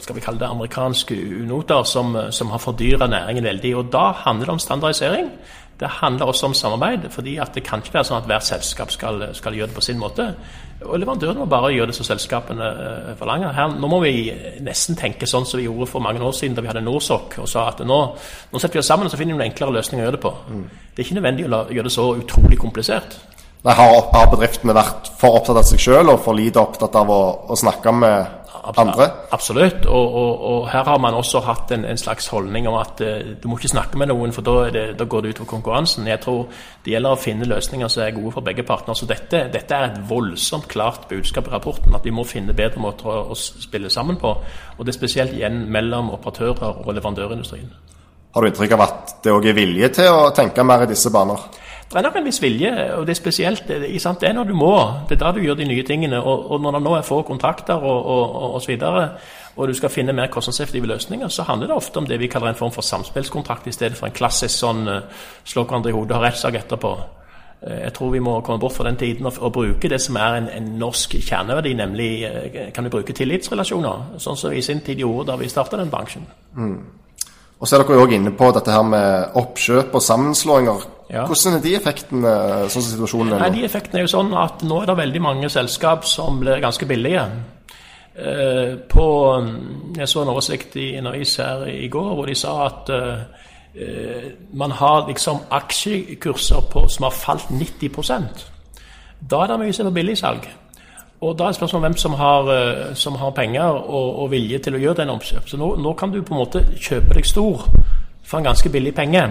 skal 0.00 0.14
vi 0.14 0.20
kalle 0.20 0.38
det 0.38 0.48
amerikanske 0.48 1.16
unoter 1.42 1.82
som, 1.88 2.16
som 2.30 2.50
har 2.52 2.60
fordyra 2.60 3.08
næringen 3.08 3.44
veldig. 3.44 3.76
Og 3.76 3.92
Da 3.92 4.10
handler 4.24 4.46
det 4.46 4.52
om 4.52 4.58
standardisering. 4.58 5.30
Det 5.80 5.88
handler 6.00 6.30
også 6.30 6.46
om 6.46 6.54
samarbeid. 6.54 7.10
fordi 7.10 7.38
Det 7.54 7.64
kan 7.64 7.82
ikke 7.82 7.94
være 7.94 8.04
sånn 8.04 8.22
at 8.22 8.26
hvert 8.26 8.46
selskap 8.46 8.90
skal, 8.90 9.34
skal 9.34 9.54
gjøre 9.54 9.68
det 9.68 9.74
på 9.74 9.82
sin 9.82 9.98
måte. 9.98 10.34
Og 10.84 10.98
Leverandørene 10.98 11.38
må 11.38 11.46
bare 11.46 11.72
gjøre 11.72 11.86
det 11.90 11.96
som 11.96 12.06
selskapene 12.06 12.64
eh, 12.64 13.12
forlanger. 13.18 13.52
Her, 13.56 13.74
nå 13.80 13.88
må 13.88 14.00
vi 14.04 14.32
nesten 14.60 14.96
tenke 14.96 15.26
sånn 15.26 15.46
som 15.46 15.58
vi 15.58 15.66
gjorde 15.66 15.88
for 15.90 16.04
mange 16.04 16.22
år 16.22 16.34
siden 16.36 16.56
da 16.56 16.64
vi 16.64 16.70
hadde 16.70 16.84
Norsok 16.84 17.38
og 17.40 17.48
sa 17.48 17.68
at 17.70 17.80
nå, 17.86 18.00
nå 18.52 18.60
setter 18.60 18.78
vi 18.78 18.82
oss 18.82 18.90
sammen 18.92 19.08
og 19.08 19.14
så 19.14 19.20
finner 19.20 19.34
vi 19.34 19.38
noen 19.38 19.48
enklere 19.48 19.78
løsninger 19.78 20.04
å 20.04 20.06
gjøre 20.08 20.18
det 20.18 20.24
på. 20.24 20.34
Mm. 20.50 20.64
Det 20.90 21.00
er 21.00 21.06
ikke 21.06 21.18
nødvendig 21.20 21.46
å 21.46 21.62
gjøre 21.70 21.88
det 21.88 21.94
så 21.94 22.08
utrolig 22.18 22.60
komplisert. 22.60 23.18
Nei, 23.64 23.72
har, 23.78 23.94
har 24.12 24.28
bedriftene 24.28 24.76
vært 24.76 25.08
for 25.16 25.38
opptatt 25.38 25.62
av 25.62 25.64
seg 25.64 25.80
sjøl 25.80 26.12
og 26.12 26.20
for 26.22 26.36
lite 26.36 26.60
opptatt 26.60 26.98
av 27.00 27.10
å, 27.10 27.22
å 27.48 27.56
snakke 27.56 27.94
med 27.96 28.43
andre? 28.72 29.06
Absolutt. 29.32 29.86
Og, 29.86 30.14
og, 30.14 30.44
og, 30.50 30.68
her 30.70 30.84
har 30.84 30.98
man 30.98 31.14
også 31.14 31.40
hatt 31.44 31.72
en, 31.76 31.84
en 31.84 31.98
slags 32.00 32.26
holdning 32.32 32.68
om 32.68 32.78
at 32.80 33.00
uh, 33.04 33.32
du 33.42 33.48
må 33.48 33.58
ikke 33.58 33.72
snakke 33.74 33.98
med 34.00 34.10
noen, 34.10 34.32
for 34.32 34.46
da, 34.46 34.70
det, 34.74 34.84
da 34.98 35.06
går 35.08 35.24
det 35.24 35.34
utover 35.34 35.50
konkurransen. 35.50 36.08
Jeg 36.08 36.20
tror 36.24 36.46
det 36.84 36.94
gjelder 36.94 37.16
å 37.16 37.20
finne 37.20 37.48
løsninger 37.50 37.92
som 37.92 38.04
er 38.04 38.14
gode 38.16 38.34
for 38.36 38.46
begge 38.46 38.66
partner. 38.66 38.98
Så 38.98 39.08
dette, 39.10 39.46
dette, 39.52 39.74
er 39.74 39.90
et 39.90 39.98
voldsomt 40.08 40.68
klart 40.70 41.08
budskap 41.10 41.50
i 41.50 41.54
rapporten, 41.54 41.96
at 41.96 42.06
vi 42.06 42.14
må 42.14 42.26
finne 42.28 42.56
bedre 42.56 42.82
måter 42.82 43.10
å, 43.10 43.18
å 43.34 43.38
spille 43.38 43.92
sammen 43.92 44.20
på. 44.20 44.36
Og 44.78 44.84
det 44.84 44.94
er 44.94 45.00
spesielt 45.00 45.36
igjen 45.36 45.64
mellom 45.72 46.12
operatører 46.16 46.84
og 46.84 46.92
leverandørindustrien. 46.92 47.72
Har 48.34 48.42
du 48.42 48.50
inntrykk 48.50 48.72
av 48.74 48.82
at 48.82 49.12
det 49.22 49.30
òg 49.30 49.44
er 49.46 49.54
vilje 49.54 49.92
til 50.00 50.10
å 50.10 50.32
tenke 50.34 50.64
mer 50.66 50.82
i 50.82 50.90
disse 50.90 51.12
baner? 51.14 51.44
Det 51.90 52.00
er 52.00 52.02
nok 52.02 52.16
en 52.18 52.24
viss 52.26 52.40
vilje, 52.42 52.70
og 52.96 53.06
det 53.06 53.12
er 53.12 53.18
spesielt 53.18 53.68
det, 53.68 53.76
er 53.86 54.32
når 54.32 54.44
du 54.48 54.54
må. 54.58 54.74
Det 55.08 55.14
er 55.14 55.20
da 55.20 55.32
du 55.32 55.42
gjør 55.44 55.54
de 55.54 55.66
nye 55.68 55.82
tingene. 55.86 56.18
Og, 56.18 56.50
og 56.50 56.60
når 56.60 56.72
det 56.76 56.82
nå 56.82 56.94
er 56.96 57.02
få 57.06 57.20
kontrakter 57.22 57.74
og, 57.74 58.06
og, 58.06 58.54
og, 58.54 58.62
så 58.62 58.72
videre, 58.72 59.08
og 59.56 59.68
du 59.68 59.74
skal 59.74 59.92
finne 59.92 60.12
mer 60.12 60.26
kostnadseffektive 60.26 60.86
løsninger, 60.90 61.28
så 61.28 61.42
handler 61.42 61.66
det 61.70 61.76
ofte 61.76 61.98
om 61.98 62.06
det 62.06 62.18
vi 62.20 62.26
kaller 62.26 62.50
en 62.50 62.58
form 62.58 62.72
for 62.72 62.82
samspillskontrakt, 62.82 63.66
i 63.66 63.72
stedet 63.72 63.98
for 63.98 64.08
en 64.08 64.16
klassisk 64.16 64.56
sånn 64.56 64.88
uh, 64.88 65.28
slå 65.44 65.66
hverandre 65.68 65.92
i 65.92 65.94
hodet 65.94 66.16
og 66.16 66.18
ha 66.18 66.24
rettssak 66.26 66.58
etterpå. 66.58 66.94
Uh, 67.62 67.76
jeg 67.84 67.94
tror 67.94 68.10
vi 68.16 68.24
må 68.24 68.40
komme 68.40 68.64
bort 68.64 68.74
fra 68.74 68.88
den 68.88 68.98
tiden 68.98 69.30
og, 69.30 69.38
og 69.38 69.54
bruke 69.54 69.92
det 69.92 70.00
som 70.02 70.18
er 70.18 70.40
en, 70.40 70.50
en 70.50 70.74
norsk 70.80 71.14
kjerneverdi, 71.20 71.76
nemlig 71.78 72.10
uh, 72.24 72.58
kan 72.74 72.88
vi 72.88 72.94
bruke 72.96 73.14
tillitsrelasjoner, 73.14 74.18
sånn 74.18 74.40
som 74.40 74.50
vi 74.50 74.64
i 74.64 74.66
sin 74.66 74.82
tid 74.82 75.04
gjorde 75.04 75.30
da 75.30 75.38
vi 75.38 75.52
starta 75.52 75.78
den 75.78 75.92
bransjen. 75.94 76.26
Mm. 76.56 76.76
Og 77.60 77.68
så 77.68 77.78
er 77.78 77.84
dere 77.84 78.00
jo 78.00 78.08
òg 78.08 78.18
inne 78.18 78.34
på 78.34 78.50
dette 78.56 78.74
her 78.74 78.82
med 78.82 79.38
oppkjøp 79.38 79.94
og 79.94 80.02
sammenslåinger. 80.02 80.90
Ja. 81.10 81.26
Hvordan 81.28 81.58
er 81.58 81.64
de 81.64 81.74
effektene 81.76 82.30
sånn 82.72 82.80
som 82.80 82.92
situasjonen 82.94 83.34
er 83.34 83.36
nå? 83.36 83.42
Nei, 83.44 83.58
de 83.58 83.66
effektene 83.66 84.00
er 84.00 84.06
jo 84.06 84.12
sånn 84.14 84.32
at 84.40 84.64
nå 84.64 84.80
er 84.80 84.88
det 84.88 84.96
veldig 85.02 85.22
mange 85.24 85.50
selskap 85.52 86.06
som 86.08 86.38
blir 86.40 86.62
ganske 86.64 86.88
billige. 86.88 87.26
Eh, 88.14 88.76
på, 88.88 89.06
jeg 89.98 90.08
så 90.08 90.22
en 90.22 90.32
oversikt 90.32 90.76
i 90.78 90.92
en 90.96 91.10
avis 91.10 91.36
her 91.42 91.66
i 91.66 91.88
går 91.90 92.12
hvor 92.14 92.28
de 92.30 92.36
sa 92.38 92.52
at 92.68 92.92
eh, 92.94 94.28
man 94.54 94.70
har 94.70 95.08
liksom 95.08 95.40
aksjekurser 95.50 96.68
på, 96.70 96.84
som 96.88 97.08
har 97.08 97.10
falt 97.10 97.50
90% 97.50 98.44
Da 99.18 99.40
er 99.42 99.50
det 99.50 99.58
mye 99.58 99.74
som 99.74 99.90
er 99.90 99.96
billigsalg. 99.96 100.46
Og 101.20 101.38
Da 101.38 101.48
er 101.48 101.52
spørsmålet 101.52 101.82
hvem 101.88 101.96
som 101.96 102.14
har, 102.14 102.48
eh, 102.54 102.94
som 102.94 103.14
har 103.14 103.30
penger 103.30 103.62
og, 103.62 104.22
og, 104.22 104.30
vilje 104.30 104.58
til 104.58 104.74
å 104.74 104.78
gjøre 104.78 105.02
den 105.02 105.10
omkjøp. 105.10 105.48
Så 105.48 105.56
nå, 105.56 105.76
nå, 105.76 105.92
kan 105.92 106.12
du 106.12 106.22
på 106.22 106.34
en 106.34 106.40
måte 106.40 106.64
kjøpe 106.76 107.14
deg 107.14 107.26
stor 107.26 107.66
for 108.22 108.38
en 108.38 108.44
ganske 108.44 108.68
billig 108.68 108.94
penge. 108.94 109.28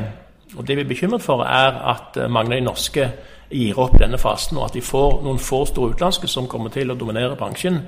Og 0.58 0.68
Det 0.68 0.76
vi 0.78 0.82
er 0.82 0.88
bekymret 0.88 1.22
for, 1.22 1.44
er 1.44 1.80
at 1.94 2.18
eh, 2.18 2.30
mange 2.30 2.54
av 2.54 2.60
de 2.60 2.66
norske 2.66 3.08
gir 3.54 3.80
opp 3.80 4.00
denne 4.00 4.18
fasen, 4.18 4.58
og 4.58 4.70
at 4.70 4.74
de 4.74 4.82
får 4.82 5.22
noen 5.24 5.40
få 5.40 5.66
store 5.66 5.94
utenlandske 5.94 6.28
som 6.28 6.48
kommer 6.48 6.74
til 6.74 6.92
å 6.92 6.98
dominere 6.98 7.38
bransjen. 7.38 7.82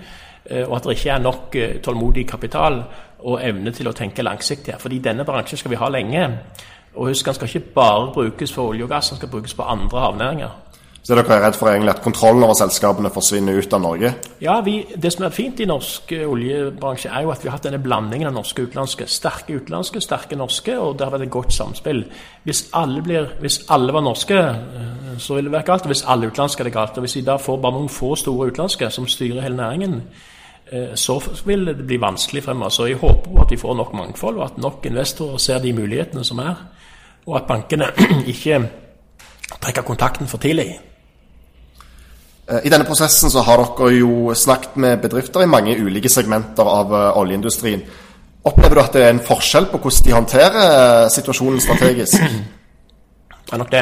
Eh, 0.45 0.63
og 0.67 0.77
at 0.77 0.87
det 0.87 0.97
ikke 0.97 1.13
er 1.15 1.25
nok 1.25 1.57
tålmodig 1.83 2.27
kapital 2.29 2.81
og 3.25 3.41
evne 3.41 3.71
til 3.73 3.89
å 3.89 3.95
tenke 3.97 4.25
langsiktig. 4.25 4.77
Fordi 4.79 4.99
denne 4.99 5.25
bransjen 5.25 5.57
skal 5.57 5.73
vi 5.73 5.81
ha 5.81 5.89
lenge. 5.89 6.27
Og 6.95 7.09
husk, 7.09 7.25
den 7.25 7.33
skal 7.33 7.49
ikke 7.49 7.73
bare 7.75 8.11
brukes 8.13 8.53
for 8.53 8.71
olje 8.71 8.85
og 8.85 8.89
gass, 8.89 9.09
den 9.09 9.17
skal 9.17 9.29
brukes 9.29 9.53
på 9.53 9.63
andre 9.63 9.99
havnæringer. 9.99 10.53
Så 11.05 11.13
er 11.13 11.19
dere 11.21 11.35
redd 11.43 11.53
for 11.53 11.69
egentlig 11.69 11.91
at 11.91 11.99
kontrollen 12.01 12.41
over 12.47 12.55
selskapene 12.57 13.11
forsvinner 13.13 13.59
ut 13.61 13.73
av 13.77 13.81
Norge? 13.83 14.09
Ja, 14.41 14.55
vi, 14.65 14.79
det 14.97 15.11
som 15.13 15.27
er 15.27 15.33
fint 15.35 15.59
i 15.61 15.67
norsk 15.69 16.09
eh, 16.15 16.23
oljebransje, 16.25 17.11
er 17.13 17.27
jo 17.27 17.29
at 17.29 17.43
vi 17.43 17.51
har 17.51 17.59
hatt 17.59 17.67
denne 17.67 17.77
blandingen 17.83 18.31
av 18.31 18.33
norske 18.33 18.63
og 18.63 18.71
utenlandske. 18.71 19.05
Sterke 19.13 19.59
utenlandske, 19.59 20.01
sterke 20.01 20.39
norske, 20.39 20.73
og 20.81 20.95
det 20.97 21.05
har 21.05 21.13
vært 21.13 21.27
et 21.27 21.33
godt 21.35 21.53
samspill. 21.53 22.01
Hvis 22.47 22.63
alle, 22.73 23.03
blir, 23.05 23.27
hvis 23.43 23.59
alle 23.75 23.93
var 23.93 24.01
norske, 24.01 24.39
eh, 24.39 25.11
så 25.21 25.37
ville 25.37 25.51
det 25.51 25.53
vært 25.59 25.69
galt. 25.69 25.85
Og 25.85 25.93
hvis 25.93 26.01
alle 26.09 26.31
utenlandske 26.31 26.65
er 26.65 26.69
det 26.71 26.73
galt. 26.79 26.97
Og 26.97 27.05
hvis 27.05 27.15
vi 27.19 27.23
da 27.29 27.37
får 27.43 27.61
bare 27.67 27.77
noen 27.77 27.93
få 27.99 28.09
store 28.23 28.49
utenlandske 28.49 28.89
som 28.97 29.05
styrer 29.05 29.45
hele 29.45 29.61
næringen, 29.61 30.01
eh, 30.71 30.97
så 30.97 31.19
vil 31.45 31.69
det 31.69 31.85
bli 31.85 32.01
vanskelig 32.01 32.47
fremover. 32.47 32.73
Så 32.73 32.89
jeg 32.89 32.97
håper 33.03 33.45
at 33.45 33.53
vi 33.53 33.61
får 33.61 33.77
nok 33.77 33.93
mangfold, 34.01 34.41
og 34.41 34.47
at 34.47 34.57
nok 34.57 34.89
investorer 34.89 35.37
ser 35.37 35.61
de 35.61 35.77
mulighetene 35.83 36.25
som 36.25 36.41
er. 36.41 36.65
Og 37.27 37.37
at 37.43 37.47
bankene 37.53 37.93
ikke 38.33 38.63
trekker 39.61 39.85
kontakten 39.85 40.33
for 40.33 40.41
tidlig. 40.41 40.71
Eh, 42.47 42.65
I 42.65 42.69
denne 42.69 42.85
prosessen 42.85 43.31
så 43.33 43.41
har 43.45 43.63
dere 43.63 43.93
jo 43.97 44.33
snakket 44.37 44.75
med 44.77 45.01
bedrifter 45.01 45.43
i 45.43 45.49
mange 45.49 45.77
ulike 45.81 46.11
segmenter 46.11 46.67
av 46.69 46.93
eh, 46.93 47.21
oljeindustrien. 47.21 47.81
Opplever 48.45 48.77
du 48.77 48.81
at 48.83 48.93
det 48.93 49.05
er 49.05 49.15
en 49.15 49.23
forskjell 49.25 49.71
på 49.71 49.79
hvordan 49.81 50.05
de 50.05 50.13
håndterer 50.13 50.59
eh, 50.65 51.07
situasjonen 51.13 51.63
strategisk? 51.63 52.21
Det 53.45 53.53
er 53.53 53.59
nok 53.61 53.69
det. 53.69 53.81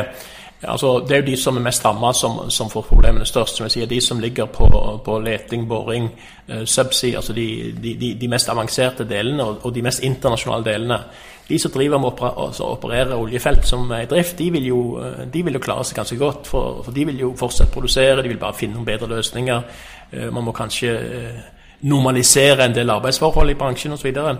Altså, 0.67 1.00
det 1.08 1.15
er 1.15 1.22
jo 1.22 1.25
de 1.27 1.38
som 1.38 1.58
er 1.58 1.65
mest 1.65 1.86
ramma, 1.86 2.13
som, 2.13 2.50
som, 2.50 2.70
får 2.70 2.86
problemene 2.88 3.25
størst. 3.25 3.58
som 3.58 3.65
jeg 3.65 3.72
sier, 3.72 3.86
De 3.89 4.01
som 4.01 4.20
ligger 4.20 4.46
på, 4.46 4.67
på 5.05 5.20
leting, 5.20 5.67
boring, 5.67 6.10
uh, 6.50 6.63
subsea, 6.65 7.17
altså 7.17 7.34
de, 7.34 7.74
de, 7.84 8.13
de, 8.22 8.27
mest 8.27 8.50
avanserte 8.50 9.08
delene 9.10 9.43
og, 9.43 9.65
og, 9.65 9.74
de 9.75 9.82
mest 9.82 10.03
internasjonale 10.03 10.65
delene. 10.65 11.00
De 11.48 11.60
som 11.60 11.72
driver 11.72 12.00
med 12.00 12.22
å 12.24 12.29
altså 12.48 12.70
operere 12.72 13.17
oljefelt 13.20 13.67
som 13.67 13.91
er 13.91 14.05
i 14.05 14.10
drift, 14.10 14.38
de 14.39 14.50
vil, 14.51 14.67
jo, 14.70 14.82
eh, 15.03 15.25
de 15.27 15.41
vil 15.43 15.58
jo, 15.58 15.60
klare 15.60 15.84
seg 15.84 16.00
ganske 16.00 16.17
godt. 16.17 16.48
For, 16.48 16.79
for, 16.86 16.96
de 16.96 17.03
vil 17.10 17.20
jo 17.20 17.34
fortsatt 17.36 17.72
produsere, 17.72 18.22
de 18.24 18.32
vil 18.32 18.39
bare 18.39 18.55
finne 18.55 18.77
noen 18.77 18.88
bedre 18.88 19.12
løsninger. 19.12 19.65
Uh, 20.13 20.29
man 20.32 20.48
må 20.48 20.55
kanskje 20.55 20.96
uh, 20.96 21.52
normalisere 21.83 22.65
en 22.65 22.75
del 22.75 22.89
arbeidsforhold 22.89 23.49
i 23.51 23.57
bransjen 23.59 23.93
osv. 23.93 24.13
Så, 24.13 24.35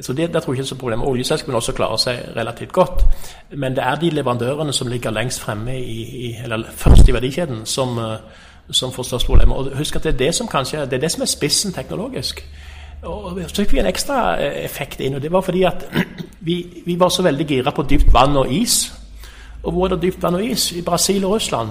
så 0.00 0.12
det, 0.12 0.30
tror 0.30 0.52
jeg 0.52 0.60
ikke 0.60 0.66
er 0.66 0.74
så 0.74 0.78
problem. 0.78 1.02
Oljeselskapene 1.02 1.56
også 1.56 1.72
klarer 1.76 2.00
seg 2.00 2.22
relativt 2.36 2.72
godt. 2.72 3.04
Men 3.50 3.76
det 3.76 3.84
er 3.84 4.00
de 4.00 4.10
leverandørene 4.10 4.72
som 4.72 4.88
ligger 4.88 5.10
lengst 5.10 5.40
fremme, 5.40 5.78
i, 5.78 6.02
i, 6.26 6.34
eller 6.44 6.68
først 6.76 7.08
i 7.08 7.14
verdikjeden, 7.14 7.66
som, 7.66 8.00
som 8.70 8.92
får 8.92 9.02
størst 9.02 9.26
problemer. 9.26 9.56
Og 9.56 9.76
husk 9.76 9.96
at 9.96 10.04
det 10.04 10.14
er 10.14 10.20
det 10.26 10.34
som 10.34 10.48
kanskje 10.48 10.86
det 10.86 11.00
er 11.00 11.06
det 11.06 11.12
som 11.12 11.22
er 11.22 11.32
spissen 11.32 11.72
teknologisk. 11.72 12.44
Og 13.02 13.40
Så 13.48 13.64
fikk 13.64 13.72
vi 13.72 13.80
en 13.82 13.90
ekstra 13.90 14.36
eh, 14.38 14.64
effekt 14.64 15.00
inn, 15.02 15.16
og 15.18 15.22
det 15.22 15.32
var 15.32 15.42
fordi 15.42 15.64
at 15.66 15.88
vi, 16.46 16.82
vi 16.86 16.98
var 16.98 17.08
så 17.08 17.22
veldig 17.22 17.46
gira 17.46 17.70
på 17.74 17.82
dypt 17.82 18.12
vann 18.14 18.36
og 18.36 18.52
is. 18.52 18.92
Og 19.62 19.72
hvor 19.72 19.86
er 19.86 19.94
det 19.94 20.02
dypt 20.02 20.22
vann 20.22 20.38
og 20.38 20.44
is? 20.44 20.72
I 20.72 20.82
Brasil 20.82 21.24
og 21.24 21.34
Russland. 21.34 21.70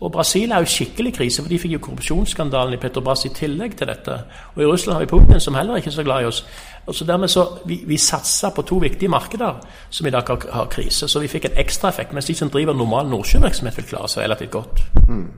Og 0.00 0.12
Brasil 0.12 0.52
er 0.52 0.62
jo 0.64 0.68
skikkelig 0.72 1.12
krise, 1.14 1.42
for 1.42 1.52
de 1.52 1.58
fikk 1.60 1.74
jo 1.74 1.82
korrupsjonsskandalen 1.84 2.74
i 2.74 2.80
Petrobras 2.80 3.26
i 3.28 3.32
tillegg 3.36 3.76
til 3.76 3.90
dette. 3.90 4.14
Og 4.54 4.62
i 4.62 4.66
Russland 4.66 4.96
har 4.96 5.04
vi 5.04 5.10
Putin, 5.10 5.40
som 5.40 5.54
heller 5.54 5.76
ikke 5.76 5.90
er 5.92 5.96
så 5.98 6.04
glad 6.06 6.22
i 6.22 6.30
oss. 6.30 6.40
Og 6.86 6.94
så 6.94 7.04
dermed 7.04 7.28
så, 7.28 7.46
Vi, 7.66 7.82
vi 7.86 7.96
satsa 7.96 8.50
på 8.50 8.62
to 8.62 8.78
viktige 8.80 9.08
markeder 9.08 9.60
som 9.90 10.06
i 10.06 10.10
dag 10.10 10.22
har, 10.26 10.46
har 10.52 10.64
krise, 10.72 11.08
så 11.08 11.20
vi 11.20 11.28
fikk 11.28 11.44
en 11.44 11.60
ekstraeffekt. 11.60 12.12
Mens 12.12 12.26
de 12.26 12.34
som 12.34 12.50
driver 12.50 12.74
normal 12.74 13.06
nordsjøvirksomhet, 13.06 13.76
vil 13.76 13.84
klare 13.84 14.08
seg 14.08 14.24
relativt 14.24 14.50
godt. 14.50 14.82
Mm. 15.08 15.28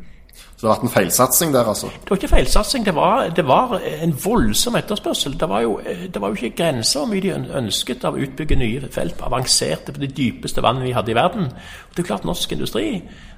Så 0.62 0.69
det 0.69 0.71
har 0.71 0.76
vært 0.78 0.85
en 0.87 0.95
feilsatsing 0.95 1.54
der, 1.57 1.66
altså? 1.66 1.88
Det 1.90 2.11
var 2.12 2.19
ikke 2.21 2.28
feilsatsing, 2.37 2.85
det 2.87 2.92
var, 2.95 3.25
det 3.35 3.42
var 3.49 3.73
en 3.83 4.12
voldsom 4.25 4.76
etterspørsel. 4.78 5.33
Det 5.40 5.49
var, 5.50 5.64
jo, 5.64 5.73
det 6.14 6.21
var 6.23 6.31
jo 6.31 6.38
ikke 6.38 6.54
grenser 6.61 7.00
hvor 7.00 7.09
mye 7.11 7.23
de 7.25 7.33
ønsket 7.59 8.04
av 8.07 8.14
å 8.14 8.21
utbygge 8.23 8.61
nye 8.61 8.90
felt, 8.95 9.25
avanserte 9.26 9.90
på 9.90 9.99
de 10.04 10.07
dypeste 10.07 10.62
vann 10.62 10.78
vi 10.85 10.92
hadde 10.95 11.11
i 11.11 11.16
verden. 11.19 11.49
Og 11.50 11.97
det 11.97 12.04
er 12.04 12.07
klart 12.12 12.28
Norsk 12.28 12.54
industri 12.54 12.85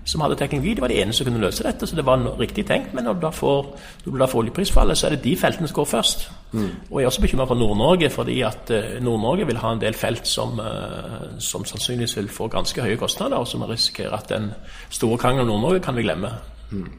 som 0.04 0.20
hadde 0.20 0.36
teknologi, 0.36 0.74
det 0.76 0.84
var 0.84 0.92
de 0.92 0.98
eneste 1.00 1.22
som 1.22 1.30
kunne 1.30 1.40
løse 1.46 1.64
dette, 1.64 1.86
så 1.88 1.96
det 1.96 2.04
var 2.04 2.26
riktig 2.42 2.66
tenkt. 2.68 2.92
Men 2.92 3.08
når 3.08 3.16
du 3.16 3.22
da 3.22 3.30
får, 3.32 3.70
når 4.04 4.12
du 4.12 4.20
da 4.20 4.28
får 4.28 4.42
oljeprisfallet, 4.42 5.00
så 5.00 5.06
er 5.08 5.14
det 5.16 5.24
de 5.24 5.32
feltene 5.40 5.70
som 5.70 5.78
går 5.78 5.88
først. 5.94 6.26
Mm. 6.52 6.66
Og 6.90 7.00
jeg 7.00 7.06
er 7.06 7.12
også 7.12 7.24
bekymra 7.24 7.46
for 7.48 7.60
Nord-Norge, 7.62 8.10
fordi 8.12 8.36
at 8.44 8.68
uh, 8.68 8.90
Nord-Norge 9.00 9.46
vil 9.48 9.62
ha 9.64 9.72
en 9.72 9.80
del 9.80 9.96
felt 9.96 10.28
som, 10.28 10.60
uh, 10.60 11.40
som 11.40 11.64
sannsynligvis 11.64 12.18
vil 12.20 12.28
få 12.28 12.50
ganske 12.52 12.84
høye 12.84 13.00
kostnader, 13.00 13.40
og 13.40 13.48
som 13.48 13.64
risikerer 13.64 14.12
at 14.12 14.28
den 14.28 14.52
store 14.90 15.16
krangelen 15.24 15.48
om 15.48 15.54
Nord-Norge 15.54 15.86
kan 15.88 15.96
vi 15.96 16.04
glemme. 16.04 16.34
Mm. 16.68 16.92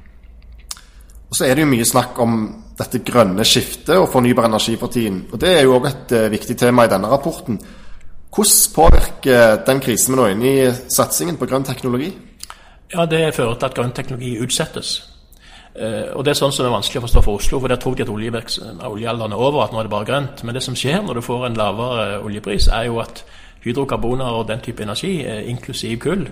Så 1.35 1.43
er 1.43 1.55
det 1.55 1.65
jo 1.65 1.71
mye 1.73 1.87
snakk 1.87 2.19
om 2.23 2.35
dette 2.79 3.01
grønne 3.03 3.43
skiftet 3.47 3.97
og 3.97 4.07
fornybar 4.11 4.47
energi 4.47 4.75
for 4.79 4.91
tiden. 4.91 5.25
Og 5.31 5.39
Det 5.41 5.49
er 5.51 5.65
jo 5.65 5.75
òg 5.75 5.89
et 5.89 6.13
uh, 6.15 6.29
viktig 6.31 6.55
tema 6.57 6.85
i 6.85 6.91
denne 6.91 7.09
rapporten. 7.11 7.59
Hvordan 8.35 8.71
påvirker 8.75 9.65
den 9.67 9.81
krisen 9.83 10.13
vi 10.13 10.19
nå 10.19 10.27
er 10.27 10.35
inne 10.35 10.47
i, 10.47 10.71
satsingen 10.91 11.37
på 11.39 11.47
grønn 11.47 11.67
teknologi? 11.67 12.13
Ja, 12.93 13.05
Det 13.05 13.35
fører 13.35 13.55
til 13.59 13.65
at 13.65 13.75
grønn 13.75 13.91
teknologi 13.95 14.37
utsettes. 14.43 14.97
Og 16.15 16.23
Det 16.23 16.31
er 16.31 16.39
sånn 16.39 16.53
som 16.55 16.65
er 16.65 16.71
vanskelig 16.71 17.01
å 17.01 17.05
forstå 17.05 17.21
for 17.23 17.39
Oslo, 17.39 17.59
for 17.59 17.67
der 17.67 17.79
tror 17.79 17.95
de 17.95 18.03
at 18.03 18.09
oljealderen 18.87 19.33
er 19.35 19.39
over, 19.39 19.63
at 19.63 19.73
nå 19.73 19.79
er 19.79 19.83
det 19.83 19.91
bare 19.91 20.07
grønt. 20.07 20.43
Men 20.43 20.55
det 20.55 20.63
som 20.63 20.75
skjer 20.75 21.01
når 21.03 21.19
du 21.19 21.21
får 21.21 21.45
en 21.47 21.57
lavere 21.59 22.21
oljepris, 22.23 22.67
er 22.67 22.87
jo 22.87 22.99
at 23.03 23.25
hydrokarboner 23.65 24.37
og 24.37 24.47
den 24.47 24.63
type 24.63 24.83
energi, 24.85 25.17
inklusiv 25.49 25.97
kull, 25.99 26.27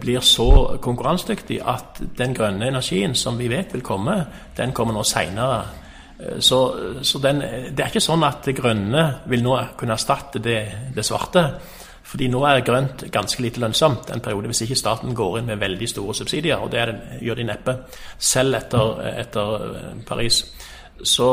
blir 0.00 0.20
så 0.24 0.78
konkurransedyktig 0.82 1.60
at 1.62 2.00
den 2.18 2.34
grønne 2.34 2.70
energien 2.72 3.14
som 3.14 3.38
vi 3.38 3.48
vet 3.52 3.74
vil 3.74 3.84
komme, 3.86 4.16
den 4.56 4.72
kommer 4.74 4.96
nå 4.96 5.02
seinere. 5.06 5.64
Så, 6.40 6.60
så 7.04 7.20
den, 7.20 7.42
det 7.70 7.84
er 7.84 7.90
ikke 7.92 8.00
sånn 8.00 8.24
at 8.24 8.48
det 8.48 8.56
grønne 8.56 9.02
vil 9.28 9.44
nå 9.44 9.58
kunne 9.78 9.98
erstatte 9.98 10.40
det, 10.42 10.60
det 10.96 11.04
svarte. 11.04 11.44
Fordi 12.06 12.28
nå 12.30 12.42
er 12.46 12.62
grønt 12.62 13.02
ganske 13.12 13.42
lite 13.42 13.60
lønnsomt 13.62 14.12
en 14.14 14.22
periode, 14.22 14.46
hvis 14.52 14.62
ikke 14.66 14.78
staten 14.78 15.14
går 15.16 15.40
inn 15.40 15.50
med 15.50 15.58
veldig 15.62 15.88
store 15.90 16.14
subsidier. 16.14 16.62
Og 16.62 16.70
det, 16.70 16.84
det 16.86 17.18
gjør 17.26 17.40
de 17.40 17.48
neppe, 17.48 17.74
selv 18.18 18.60
etter, 18.60 19.02
etter 19.24 19.66
eh, 19.66 19.90
Paris. 20.06 20.44
Så, 21.02 21.28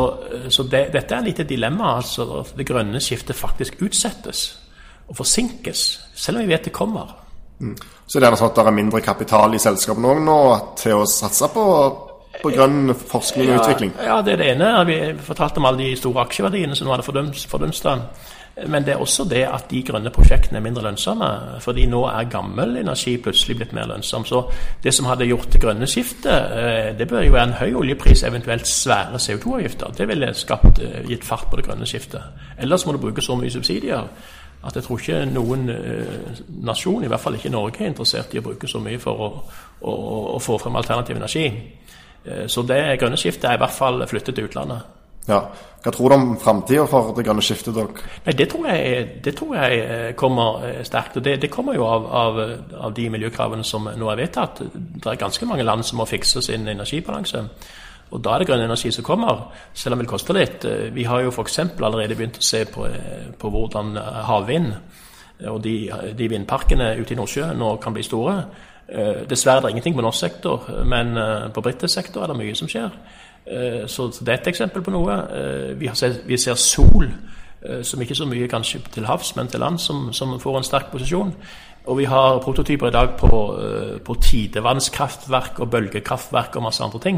så 0.50 0.66
det, 0.68 0.88
dette 0.96 1.16
er 1.16 1.28
litt 1.28 1.44
et 1.44 1.50
dilemma. 1.50 1.96
altså 2.00 2.42
Det 2.58 2.66
grønne 2.68 3.02
skiftet 3.04 3.38
faktisk 3.38 3.84
utsettes 3.86 4.48
og 5.08 5.18
forsinkes, 5.18 5.84
selv 6.16 6.40
om 6.40 6.46
vi 6.46 6.54
vet 6.54 6.70
det 6.70 6.74
kommer. 6.76 7.16
Mm. 7.60 7.76
Så 8.08 8.20
det 8.20 8.28
er 8.28 8.36
sånn 8.38 8.52
at 8.52 8.58
det 8.60 8.66
er 8.68 8.76
mindre 8.76 9.02
kapital 9.04 9.56
i 9.56 9.62
selskapene 9.62 10.18
nå 10.24 10.40
til 10.80 11.00
å 11.00 11.08
satse 11.10 11.48
på, 11.54 11.66
på 12.42 12.52
grønn 12.54 12.94
forskning 12.94 13.54
og 13.54 13.62
utvikling? 13.62 13.94
Ja, 14.04 14.22
det 14.26 14.36
er 14.36 14.42
det 14.42 14.52
ene. 14.56 14.72
Vi 14.90 15.00
fortalte 15.24 15.62
om 15.62 15.70
alle 15.70 15.86
de 15.86 16.00
store 16.00 16.26
aksjeverdiene 16.28 16.76
som 16.78 16.90
nå 16.90 16.96
hadde 16.96 17.08
fordunsta. 17.08 17.98
Men 18.70 18.84
det 18.86 18.94
er 18.94 19.00
også 19.02 19.24
det 19.26 19.42
at 19.50 19.66
de 19.72 19.80
grønne 19.82 20.12
prosjektene 20.14 20.60
er 20.60 20.66
mindre 20.66 20.84
lønnsomme. 20.86 21.30
Fordi 21.64 21.88
nå 21.90 22.04
er 22.12 22.30
gammel 22.30 22.76
energi 22.84 23.16
plutselig 23.22 23.58
blitt 23.58 23.74
mer 23.74 23.88
lønnsom. 23.90 24.28
Så 24.30 24.44
det 24.84 24.94
som 24.94 25.08
hadde 25.10 25.26
gjort 25.26 25.50
det 25.56 25.62
grønne 25.64 25.90
skiftet, 25.90 26.54
eh, 26.60 26.92
det 26.98 27.08
bør 27.10 27.26
jo 27.26 27.34
være 27.34 27.48
en 27.50 27.58
høy 27.64 27.74
oljepris, 27.82 28.24
eventuelt 28.24 28.70
svære 28.70 29.18
CO2-avgifter. 29.18 29.98
Det 29.98 30.08
ville 30.08 30.34
skapt, 30.38 30.80
eh, 30.80 31.02
gitt 31.10 31.26
fart 31.26 31.50
på 31.50 31.58
det 31.58 31.66
grønne 31.66 31.90
skiftet. 31.90 32.22
Ellers 32.60 32.86
må 32.86 32.92
du 32.94 33.02
bruke 33.02 33.22
så 33.22 33.36
mye 33.36 33.50
subsidier 33.50 34.06
at 34.64 34.80
jeg 34.80 34.86
tror 34.86 35.02
ikke 35.02 35.22
noen 35.28 35.70
eh, 35.74 36.42
nasjon, 36.64 37.04
i 37.04 37.12
hvert 37.12 37.24
fall 37.24 37.38
ikke 37.40 37.52
Norge, 37.54 37.84
er 37.84 37.92
interessert 37.92 38.34
i 38.34 38.42
å 38.42 38.46
bruke 38.46 38.70
så 38.70 38.82
mye 38.84 39.02
for 39.04 39.24
å, 39.28 39.30
å, 39.82 39.96
å 40.38 40.42
få 40.42 40.58
frem 40.62 40.80
alternativ 40.80 41.20
energi. 41.20 41.48
Så 42.24 42.62
det 42.64 42.78
grønne 43.02 43.18
skiftet 43.20 43.50
er 43.50 43.58
i 43.58 43.60
hvert 43.60 43.76
fall 43.76 44.06
flyttet 44.08 44.38
til 44.38 44.46
utlandet. 44.48 44.86
Ja. 45.28 45.40
Hva 45.84 45.92
tror 45.92 46.10
du 46.10 46.16
om 46.16 46.34
framtida 46.40 46.86
for 46.88 47.12
det 47.16 47.26
grønne 47.28 47.44
skiftet? 47.44 47.76
Dere? 47.76 48.08
Nei, 48.24 48.36
det, 48.40 48.48
tror 48.52 48.68
jeg, 48.72 49.06
det 49.24 49.34
tror 49.36 49.56
jeg 49.58 49.80
eh, 49.84 50.10
kommer 50.20 50.64
eh, 50.68 50.82
sterkt. 50.88 51.18
og 51.20 51.26
Det, 51.26 51.36
det 51.44 51.52
kommer 51.52 51.76
jo 51.76 51.88
av, 51.88 52.08
av, 52.08 52.40
av, 52.80 52.94
de 52.96 53.10
miljøkravene 53.12 53.66
som 53.68 53.90
nå 53.92 54.12
er 54.12 54.20
vedtatt. 54.20 54.62
Det 54.64 55.12
er 55.12 55.20
ganske 55.20 55.48
mange 55.48 55.66
land 55.68 55.84
som 55.88 56.00
må 56.00 56.08
fikse 56.08 56.44
sin 56.44 56.68
energibalanse. 56.72 57.44
Og 58.14 58.22
Da 58.24 58.34
er 58.34 58.44
det 58.44 58.48
grønn 58.48 58.64
energi 58.66 58.92
som 58.94 59.06
kommer, 59.06 59.48
selv 59.74 59.94
om 59.94 60.00
det 60.00 60.06
vil 60.06 60.12
koste 60.14 60.36
litt. 60.38 60.66
Eh, 60.66 60.92
vi 60.94 61.08
har 61.10 61.24
jo 61.26 61.32
f.eks. 61.34 61.60
allerede 61.60 62.16
begynt 62.16 62.38
å 62.38 62.46
se 62.46 62.64
på, 62.70 62.86
på 63.40 63.50
hvordan 63.50 63.98
havvind 64.30 64.74
og 65.50 65.58
de, 65.64 65.90
de, 66.16 66.30
vindparkene 66.30 66.94
ute 67.02 67.16
i 67.16 67.18
Nordsjøen 67.18 67.58
nå 67.60 67.76
kan 67.84 67.96
bli 67.96 68.04
store. 68.06 68.38
Dessverre 69.28 69.58
er 69.58 69.66
det 69.66 69.72
ingenting 69.74 69.96
på 69.98 70.04
norsk 70.06 70.20
sektor, 70.20 70.68
men 70.88 71.18
på 71.56 71.64
britisk 71.66 71.92
sektor 71.96 72.24
er 72.24 72.32
det 72.32 72.38
mye 72.38 72.56
som 72.56 72.70
skjer. 72.70 72.94
Eh, 73.46 73.88
så 73.88 74.08
det 74.20 74.30
er 74.30 74.40
et 74.40 74.48
eksempel 74.54 74.84
på 74.84 74.94
noe. 74.94 75.16
Eh, 75.36 75.72
vi, 75.80 75.90
ser, 75.96 76.22
vi 76.28 76.38
ser 76.40 76.56
sol, 76.60 77.10
eh, 77.62 77.82
som 77.84 78.02
ikke 78.02 78.16
så 78.16 78.28
mye 78.30 78.48
kanskje 78.52 78.80
til 78.94 79.08
havs, 79.08 79.36
men 79.36 79.52
til 79.52 79.64
land, 79.64 79.80
som, 79.80 80.12
som 80.14 80.38
får 80.40 80.60
en 80.60 80.68
sterk 80.68 80.92
posisjon. 80.92 81.34
Og 81.84 81.98
vi 82.00 82.06
har 82.08 82.40
prototyper 82.40 82.88
i 82.88 82.96
dag 82.96 83.18
på, 83.20 83.40
på 84.06 84.14
tidevannskraftverk 84.24 85.58
og 85.60 85.70
bølgekraftverk 85.70 86.56
og 86.56 86.64
masse 86.64 86.84
andre 86.84 87.00
ting. 87.04 87.18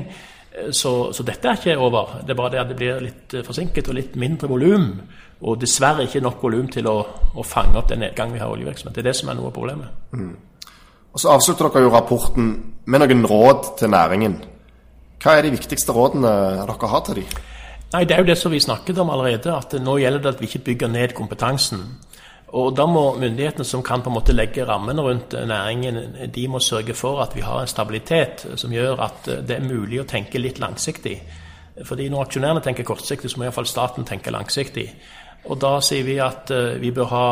Så, 0.71 1.11
så, 1.13 1.23
dette 1.27 1.49
er 1.49 1.59
ikke 1.59 1.77
over. 1.83 2.19
Det 2.23 2.31
er 2.31 2.39
bare 2.39 2.51
det 2.53 2.59
at 2.61 2.69
det 2.71 2.77
blir 2.79 3.01
litt 3.03 3.33
forsinket 3.43 3.89
og 3.91 3.97
litt 3.97 4.13
mindre 4.19 4.47
volum. 4.47 4.89
Og 5.45 5.57
dessverre 5.59 6.05
ikke 6.07 6.23
nok 6.23 6.43
volum 6.43 6.69
til 6.71 6.87
å, 6.87 6.95
å, 7.35 7.43
fange 7.43 7.75
opp 7.79 7.89
den 7.91 8.05
nedgangen 8.05 8.37
vi 8.37 8.39
har 8.39 8.47
i 8.47 8.55
oljevirksomhet. 8.55 8.95
Det 8.95 9.03
er 9.03 9.09
det 9.09 9.17
som 9.19 9.31
er 9.31 9.37
noe 9.39 9.51
av 9.51 9.55
problemet. 9.55 10.05
Mm. 10.15 10.35
Og 11.11 11.21
Så 11.21 11.31
avslutter 11.31 11.67
dere 11.67 11.87
jo 11.87 11.91
rapporten 11.91 12.53
med 12.85 13.03
noen 13.03 13.27
råd 13.27 13.75
til 13.81 13.91
næringen. 13.91 14.39
Hva 15.23 15.35
er 15.35 15.47
de 15.47 15.55
viktigste 15.55 15.95
rådene 15.95 16.31
dere 16.63 16.89
har 16.91 17.03
til 17.07 17.21
dem? 17.21 17.43
Nei, 17.93 18.03
Det 18.03 18.15
er 18.15 18.23
jo 18.23 18.31
det 18.31 18.37
som 18.37 18.51
vi 18.51 18.59
snakket 18.59 18.97
om 18.99 19.09
allerede, 19.09 19.55
at 19.55 19.73
nå 19.79 19.97
gjelder 19.97 20.21
det 20.21 20.33
at 20.33 20.41
vi 20.41 20.47
ikke 20.47 20.65
bygger 20.71 20.87
ned 20.87 21.13
kompetansen. 21.15 21.83
Og 22.55 22.75
Da 22.77 22.85
må 22.87 23.17
myndighetene 23.19 23.65
som 23.67 23.83
kan 23.83 24.01
på 24.01 24.09
en 24.09 24.15
måte 24.15 24.35
legge 24.35 24.65
rammene 24.67 25.03
rundt 25.03 25.33
næringen, 25.47 25.97
de 26.31 26.47
må 26.47 26.59
sørge 26.59 26.93
for 26.93 27.19
at 27.21 27.35
vi 27.35 27.41
har 27.43 27.61
en 27.61 27.67
stabilitet 27.67 28.45
som 28.55 28.71
gjør 28.71 29.01
at 29.03 29.27
det 29.47 29.57
er 29.57 29.67
mulig 29.67 29.99
å 30.01 30.07
tenke 30.07 30.39
litt 30.39 30.59
langsiktig. 30.59 31.17
Fordi 31.83 32.07
Når 32.09 32.25
aksjonærene 32.25 32.63
tenker 32.63 32.87
kortsiktig, 32.87 33.29
så 33.29 33.37
må 33.37 33.45
iallfall 33.45 33.67
staten 33.67 34.05
tenke 34.05 34.31
langsiktig. 34.31 34.87
Og 35.45 35.59
Da 35.61 35.79
sier 35.81 36.03
vi 36.03 36.15
at 36.19 36.51
uh, 36.51 36.79
vi 36.79 36.91
bør 36.91 37.11
ha 37.11 37.25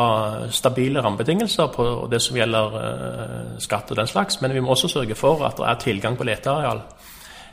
stabile 0.50 1.00
rammebetingelser 1.00 1.72
på 1.72 1.86
det 2.10 2.20
som 2.22 2.36
gjelder 2.36 3.58
skatt 3.58 3.90
og 3.90 3.96
den 3.96 4.06
slags, 4.06 4.40
men 4.40 4.52
vi 4.52 4.60
må 4.60 4.70
også 4.70 4.88
sørge 4.88 5.14
for 5.14 5.42
at 5.46 5.56
det 5.56 5.66
er 5.66 5.82
tilgang 5.88 6.16
på 6.16 6.28
leteareal. 6.28 6.84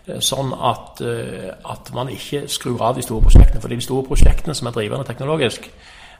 Eh, 0.09 0.19
sånn 0.23 0.53
at, 0.57 1.01
eh, 1.05 1.49
at, 1.63 1.91
man 1.93 2.09
ikke 2.09 2.47
skrur 2.49 2.81
av 2.81 2.97
de 2.97 3.05
store 3.05 3.21
prosjektene. 3.25 3.61
For 3.61 3.69
det 3.69 3.77
er 3.77 3.83
de 3.83 3.89
store 3.89 4.07
prosjektene 4.07 4.55
som 4.57 4.69
er 4.69 4.77
drivende 4.77 5.05
teknologisk. 5.05 5.69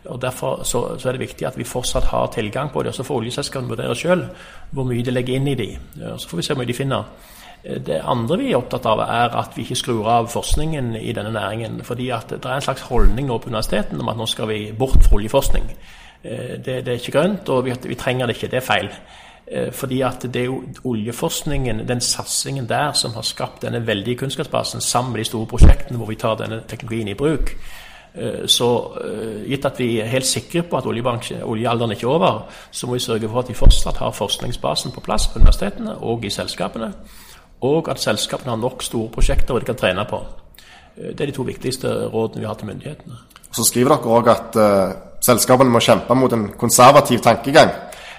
Og 0.06 0.22
Derfor 0.22 0.64
så, 0.64 0.98
så, 0.98 1.10
er 1.10 1.18
det 1.18 1.28
viktig 1.28 1.48
at 1.48 1.58
vi 1.58 1.64
fortsatt 1.64 2.10
har 2.10 2.32
tilgang 2.34 2.72
på 2.74 2.84
det. 2.84 2.90
og 2.90 2.96
Så 2.96 3.04
får 3.04 3.20
oljeselskapene 3.22 3.70
vurdere 3.70 3.96
sjøl 3.96 4.26
hvor 4.72 4.88
mye 4.90 5.04
de 5.06 5.14
legger 5.14 5.36
inn 5.36 5.48
i 5.48 5.56
de. 5.56 5.70
Så 6.18 6.30
får 6.30 6.38
vi 6.38 6.44
se 6.44 6.54
hvor 6.54 6.64
mye 6.64 6.72
de 6.72 6.78
finner. 6.78 7.04
Eh, 7.64 7.78
det 7.78 8.02
andre 8.02 8.38
vi 8.42 8.52
er 8.52 8.58
opptatt 8.58 8.86
av, 8.90 9.04
er 9.06 9.38
at 9.38 9.58
vi 9.58 9.66
ikke 9.66 9.80
skrur 9.80 10.10
av 10.10 10.30
forskningen 10.34 10.96
i 10.96 11.14
denne 11.14 11.32
næringen. 11.32 11.82
fordi 11.84 12.10
at 12.10 12.30
det 12.30 12.46
er 12.46 12.56
en 12.56 12.62
slags 12.62 12.82
holdning 12.90 13.28
nå 13.28 13.38
på 13.38 13.50
universitetene 13.50 14.02
om 14.02 14.10
at 14.10 14.18
nå 14.18 14.26
skal 14.26 14.48
vi 14.48 14.72
bort 14.72 15.04
fra 15.04 15.16
oljeforskning. 15.16 15.70
Det, 16.22 16.86
det 16.86 16.88
er 16.88 17.00
ikke 17.00 17.18
grønt, 17.18 17.50
og 17.50 17.66
vi, 17.66 17.74
vi 17.84 17.96
trenger 17.96 18.26
det 18.26 18.36
ikke. 18.36 18.48
Det 18.48 18.58
er 18.58 18.74
feil. 18.74 18.90
Eh, 19.52 19.72
fordi 19.72 20.02
at 20.02 20.22
det 20.34 20.42
er 20.42 20.46
jo 20.46 20.64
oljeforskningen, 20.84 21.88
den 21.88 22.02
satsingen 22.02 22.70
der, 22.70 22.94
som 22.94 23.12
har 23.14 23.22
skapt 23.22 23.62
denne 23.62 23.88
veldige 23.88 24.16
kunnskapsbasen 24.16 24.82
sammen 24.82 25.12
med 25.12 25.20
de 25.20 25.26
store 25.26 25.46
prosjektene 25.46 25.98
hvor 25.98 26.08
vi 26.08 26.16
tar 26.16 26.38
denne 26.40 26.62
teknologien 26.68 27.08
i 27.08 27.14
bruk. 27.14 27.52
Eh, 28.14 28.46
så 28.46 28.68
eh, 29.04 29.50
gitt 29.50 29.66
at 29.66 29.80
vi 29.80 29.94
er 30.04 30.10
helt 30.12 30.28
sikre 30.28 30.66
på 30.68 30.78
at 30.78 30.88
oljealderen 30.88 31.96
ikke 31.96 32.08
er 32.08 32.12
over, 32.12 32.42
så 32.72 32.88
må 32.88 32.98
vi 32.98 33.04
sørge 33.06 33.30
for 33.30 33.40
at 33.40 33.50
vi 33.50 33.56
fortsatt 33.56 34.02
har 34.04 34.16
forskningsbasen 34.16 34.92
på 34.92 35.04
plass 35.06 35.30
på 35.32 35.40
universitetene 35.40 35.96
og 35.96 36.26
i 36.26 36.34
selskapene. 36.34 36.92
Og 37.62 37.90
at 37.94 38.02
selskapene 38.02 38.52
har 38.52 38.60
nok 38.60 38.84
store 38.84 39.12
prosjekter 39.14 39.54
hvor 39.54 39.64
de 39.64 39.70
kan 39.70 39.80
trene 39.80 40.06
på. 40.10 40.20
Det 40.96 41.22
er 41.22 41.30
de 41.30 41.36
to 41.36 41.46
viktigste 41.48 41.88
rådene 42.12 42.42
vi 42.42 42.50
har 42.50 42.58
til 42.60 42.68
myndighetene. 42.68 43.22
Så 43.52 43.64
skriver 43.68 43.96
dere 43.96 44.16
òg 44.18 44.28
at 44.32 44.58
uh, 44.60 44.96
selskapene 45.24 45.72
må 45.72 45.80
kjempe 45.84 46.16
mot 46.18 46.34
en 46.34 46.50
konservativ 46.60 47.22
tankegang. 47.24 47.70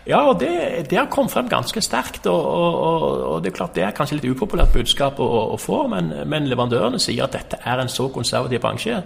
Ja, 0.02 0.18
og 0.26 0.40
det, 0.40 0.50
det, 0.90 0.98
har 0.98 1.07
kommet 1.07 1.31
frem 1.31 1.48
ganske 1.48 1.81
sterkt. 1.81 2.26
Og, 2.26 2.46
og, 2.46 3.02
og, 3.28 3.37
det 3.42 3.52
er 3.52 3.57
klart 3.57 3.76
det 3.76 3.85
er 3.87 3.94
kanskje 3.94 4.18
litt 4.18 4.33
upopulært 4.35 4.74
budskap 4.74 5.20
å, 5.22 5.28
å 5.55 5.59
få, 5.61 5.85
men, 5.92 6.11
men, 6.26 6.48
leverandørene 6.50 6.98
sier 7.02 7.28
at 7.28 7.37
dette 7.37 7.61
er 7.62 7.83
en 7.83 7.92
så 7.92 8.09
konservativ 8.11 8.64
bransje. 8.64 8.98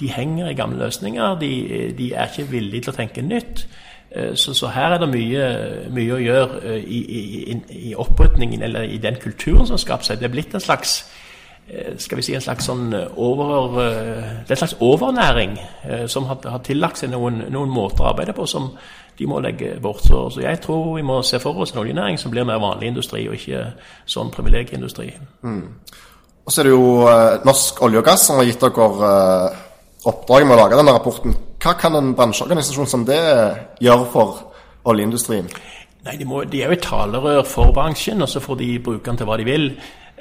De 0.00 0.10
henger 0.10 0.50
i 0.50 0.58
gamle 0.58 0.84
løsninger. 0.84 1.38
De, 1.40 1.50
de 1.98 2.12
er 2.12 2.30
ikke 2.30 2.50
villige 2.50 2.86
til 2.86 2.94
å 2.94 2.98
tenke 2.98 3.22
nytt. 3.22 3.66
Eh, 4.14 4.34
så, 4.34 4.54
så 4.54 4.66
her 4.66 4.94
er 4.94 5.02
det 5.02 5.10
mye, 5.10 5.46
mye 5.90 6.14
å 6.14 6.22
gjøre 6.22 6.60
eh, 6.62 6.82
i, 6.86 7.00
i, 7.50 7.54
i 7.90 7.94
opprydningen, 7.98 8.62
eller 8.62 8.86
i 8.86 9.00
den 9.02 9.18
kulturen 9.22 9.66
som 9.66 9.74
har 9.74 9.82
skapt 9.82 10.06
seg. 10.06 10.20
Det 10.20 10.28
er 10.28 10.34
blitt 10.36 10.54
en 10.54 10.62
slags 10.62 11.00
eh, 11.66 11.96
skal 11.98 12.20
vi 12.20 12.26
si 12.26 12.36
en 12.38 12.44
slags 12.44 12.68
sånn 12.70 12.94
over, 12.94 13.80
er 13.82 14.44
en 14.46 14.60
slags 14.60 14.76
overnæring 14.78 15.56
som 16.06 16.28
har, 16.30 16.38
har 16.46 16.62
tillagt 16.62 17.02
seg 17.02 17.10
noen, 17.10 17.42
noen 17.50 17.74
måter 17.74 18.04
å 18.04 18.12
arbeide 18.12 18.36
på 18.36 18.46
som 18.46 18.70
de 19.18 19.26
må 19.30 19.42
legge 19.42 19.74
bort. 19.82 20.06
Så, 20.06 20.28
så, 20.30 20.44
jeg 20.46 20.62
tror 20.62 20.94
vi 20.94 21.06
må 21.06 21.18
se 21.26 21.42
for 21.42 21.58
oss 21.62 21.74
en 21.74 21.82
oljenæring 21.82 22.18
som 22.20 22.30
blir 22.34 22.46
mer 22.46 22.62
vanlig 22.62 22.92
industri, 22.92 23.26
og 23.26 23.38
ikke 23.38 23.66
sånn 24.10 24.30
privilegieindustri. 24.34 25.10
Mm. 25.42 25.62
Og 26.44 26.52
så 26.52 26.60
er 26.60 26.68
det 26.68 26.74
jo 26.74 26.88
Norsk 27.48 27.78
olje 27.86 28.02
og 28.02 28.06
gass 28.06 28.28
som 28.28 28.38
har 28.38 28.46
gitt 28.46 28.62
dere 28.62 29.12
oppdraget 30.08 30.48
med 30.48 30.56
å 30.56 30.60
lage 30.62 30.78
denne 30.78 30.94
rapporten. 30.94 31.36
Hva 31.62 31.74
kan 31.80 31.96
en 31.96 32.12
bransjeorganisasjon 32.16 32.90
som 32.90 33.04
det 33.08 33.20
gjøre 33.84 34.08
for 34.12 34.42
oljeindustrien? 34.90 35.48
Nei, 36.04 36.18
de, 36.20 36.26
må, 36.28 36.42
de 36.44 36.60
er 36.60 36.68
jo 36.68 36.76
et 36.76 36.84
talerør 36.84 37.44
for 37.48 37.72
bransjen, 37.72 38.20
og 38.20 38.28
så 38.28 38.42
får 38.44 38.58
de 38.60 38.72
bruke 38.84 39.06
den 39.08 39.20
til 39.20 39.28
hva 39.28 39.38
de 39.40 39.46
vil. 39.48 39.70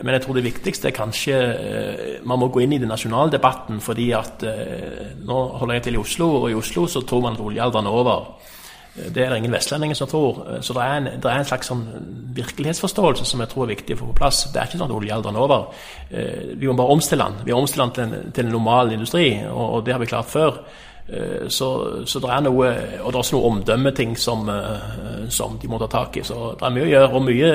Men 0.02 0.16
jeg 0.16 0.24
tror 0.24 0.38
det 0.40 0.46
viktigste 0.48 0.90
er 0.90 0.96
kanskje 0.96 1.36
eh, 1.38 2.14
man 2.26 2.40
må 2.42 2.48
gå 2.50 2.64
inn 2.64 2.74
i 2.74 2.80
den 2.82 2.90
nasjonale 2.90 3.36
debatten. 3.36 3.82
fordi 3.84 4.10
at 4.18 4.46
eh, 4.48 5.14
Nå 5.22 5.42
holder 5.60 5.78
jeg 5.78 5.84
til 5.90 6.00
i 6.00 6.02
Oslo, 6.02 6.30
og 6.40 6.50
i 6.50 6.58
Oslo 6.58 6.88
så 6.88 7.04
tror 7.06 7.22
man 7.28 7.38
at 7.38 7.44
oljealderen 7.44 7.90
er 7.90 8.00
over. 8.00 8.32
Det 8.94 9.24
er 9.24 9.32
det 9.32 9.40
ingen 9.42 9.56
vestlendinger 9.56 9.98
som 9.98 10.08
tror. 10.10 10.44
Så 10.62 10.74
det 10.78 10.84
er 10.84 11.00
en, 11.00 11.08
det 11.18 11.30
er 11.30 11.42
en 11.42 11.48
slags 11.50 11.72
sånn 11.72 11.82
virkelighetsforståelse 12.38 13.26
som 13.26 13.42
jeg 13.42 13.50
tror 13.50 13.66
er 13.66 13.74
viktig 13.74 13.96
å 13.98 14.02
få 14.04 14.10
på 14.12 14.20
plass. 14.20 14.44
Det 14.54 14.62
er 14.62 14.70
ikke 14.70 14.78
sånn 14.78 14.92
at 14.92 14.98
oljealderen 15.00 15.38
er 15.38 15.46
over. 15.48 15.86
Eh, 16.10 16.54
vi 16.54 16.70
må 16.70 16.76
bare 16.78 16.94
omstille 16.94 17.26
den. 17.26 17.48
Vi 17.48 17.56
har 17.56 17.62
omstilt 17.62 17.84
den 17.84 17.94
til 17.96 18.04
en, 18.06 18.34
til 18.38 18.46
en 18.46 18.54
normal 18.54 18.94
industri, 18.94 19.28
og, 19.50 19.64
og, 19.64 19.80
det 19.88 19.96
har 19.96 20.04
vi 20.04 20.10
klart 20.12 20.30
før. 20.30 20.62
Eh, 21.08 21.50
så, 21.50 21.72
så, 22.06 22.22
det 22.22 22.30
er 22.36 22.46
noe 22.46 22.70
Og 23.02 23.10
det 23.10 23.18
er 23.18 23.20
også 23.24 23.36
noen 23.36 23.58
omdømmeting 23.58 24.14
som, 24.20 24.46
eh, 24.54 25.26
som 25.34 25.58
de 25.58 25.74
må 25.74 25.82
ta 25.82 25.90
tak 25.90 26.22
i. 26.22 26.28
Så 26.30 26.54
det 26.54 26.70
er 26.70 26.78
mye 26.78 26.86
å 26.86 26.94
gjøre, 26.94 27.12
og 27.18 27.28
mye 27.32 27.52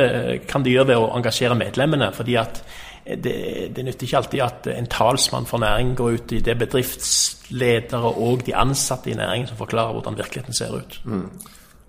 kan 0.51 0.67
de 0.67 0.75
gjøre 0.75 0.91
ved 0.91 1.05
å 1.05 1.11
engasjere 1.21 1.61
medlemmene. 1.63 2.11
fordi 2.19 2.35
at 2.43 2.63
det, 3.09 3.71
det, 3.77 3.85
nytter 3.85 4.07
ikke 4.07 4.17
alltid 4.17 4.41
at 4.45 4.67
en 4.73 4.87
talsmann 4.87 5.47
for 5.47 5.59
næringen 5.59 5.95
går 5.97 6.11
ut 6.19 6.33
i 6.33 6.41
det 6.45 6.59
bedriftsledere 6.59 8.13
og 8.13 8.43
de 8.47 8.57
ansatte 8.57 9.11
i 9.11 9.15
næringen 9.15 9.49
som 9.49 9.57
forklarer 9.57 9.93
hvordan 9.93 10.17
virkeligheten 10.19 10.55
ser 10.55 10.75
ut. 10.77 11.01
Mm. 11.05 11.31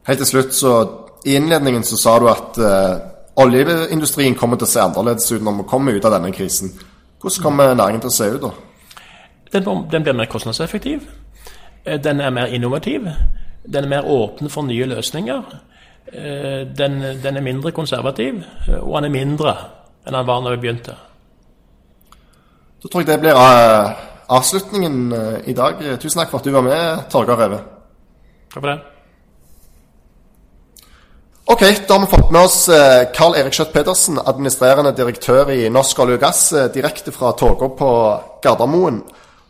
Helt 0.08 0.20
til 0.20 0.28
slutt, 0.28 0.54
så 0.56 0.90
I 1.26 1.36
innledningen 1.36 1.84
så 1.84 1.98
sa 1.98 2.20
du 2.20 2.28
at 2.32 2.58
uh, 2.58 3.44
oljeindustrien 3.44 4.36
kommer 4.36 4.58
til 4.58 4.68
å 4.68 4.72
se 4.72 4.80
annerledes 4.80 5.32
ut 5.32 5.44
når 5.44 5.58
vi 5.58 5.68
kommer 5.68 5.98
ut 5.98 6.06
av 6.06 6.16
denne 6.16 6.32
krisen. 6.32 6.72
Hvordan 7.22 7.44
kommer 7.44 7.74
næringen 7.74 8.02
til 8.02 8.12
å 8.12 8.16
se 8.16 8.30
ut 8.36 8.42
da? 8.42 8.52
Den, 9.52 9.66
den 9.92 10.04
blir 10.04 10.14
mer 10.14 10.30
kostnadseffektiv. 10.32 11.04
Eh, 11.86 12.00
den 12.04 12.22
er 12.22 12.30
mer 12.30 12.46
innovativ. 12.46 13.08
Den 13.74 13.84
er 13.84 13.90
mer 13.90 14.08
åpen 14.08 14.50
for 14.50 14.62
nye 14.62 14.86
løsninger. 14.86 15.44
Eh, 16.14 16.68
den, 16.78 17.02
den, 17.24 17.38
er 17.38 17.42
mindre 17.42 17.72
konservativ, 17.72 18.44
og 18.82 18.96
den 19.02 19.10
er 19.10 19.14
mindre 19.26 19.56
enn 20.08 20.16
den 20.16 20.28
var 20.28 20.42
når 20.42 20.56
vi 20.56 20.62
begynte. 20.64 20.96
Da 22.80 22.88
tror 22.88 23.04
jeg 23.04 23.10
det 23.10 23.20
blir 23.20 23.36
uh, 23.36 23.92
avslutningen 24.32 25.12
uh, 25.12 25.36
i 25.44 25.54
dag. 25.54 25.82
Tusen 26.00 26.22
takk 26.22 26.32
for 26.32 26.40
at 26.40 26.48
du 26.48 26.54
var 26.56 26.64
med, 26.64 27.04
Torgeir 27.12 27.40
Reve. 27.42 27.60
Takk 28.54 28.62
for 28.62 28.72
det. 28.72 28.80
Ok, 31.50 31.64
da 31.90 31.96
har 31.96 32.04
vi 32.06 32.12
fått 32.12 32.32
med 32.32 32.46
oss 32.46 32.58
Karl 33.18 33.34
Erik 33.40 33.56
Skjøtt 33.58 33.72
Pedersen, 33.74 34.20
administrerende 34.22 34.92
direktør 34.94 35.50
i 35.50 35.64
Norsk 35.74 36.04
olje 36.04 36.20
og 36.20 36.22
gass, 36.22 36.44
direkte 36.76 37.10
fra 37.12 37.32
toga 37.34 37.72
på 37.74 37.90
Gardermoen. 38.44 39.00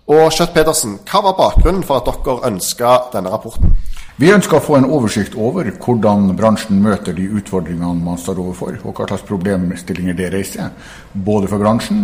Og 0.07 0.31
Skjøtt 0.31 0.55
Pedersen, 0.55 0.95
hva 1.03 1.21
var 1.27 1.35
bakgrunnen 1.37 1.83
for 1.83 1.99
at 1.99 2.07
dere 2.07 2.47
ønska 2.53 2.93
denne 3.11 3.33
rapporten? 3.35 3.75
Vi 4.19 4.27
ønsker 4.35 4.57
å 4.57 4.63
få 4.63 4.75
en 4.75 4.89
oversikt 4.91 5.37
over 5.39 5.69
hvordan 5.79 6.33
bransjen 6.35 6.81
møter 6.83 7.15
de 7.15 7.29
utfordringene 7.39 8.03
man 8.03 8.17
står 8.19 8.41
overfor, 8.43 8.75
og 8.83 8.97
hva 8.97 9.05
slags 9.07 9.23
problemstillinger 9.29 10.17
det 10.17 10.33
reiser, 10.33 10.73
både 11.13 11.47
for 11.47 11.63
bransjen 11.63 12.01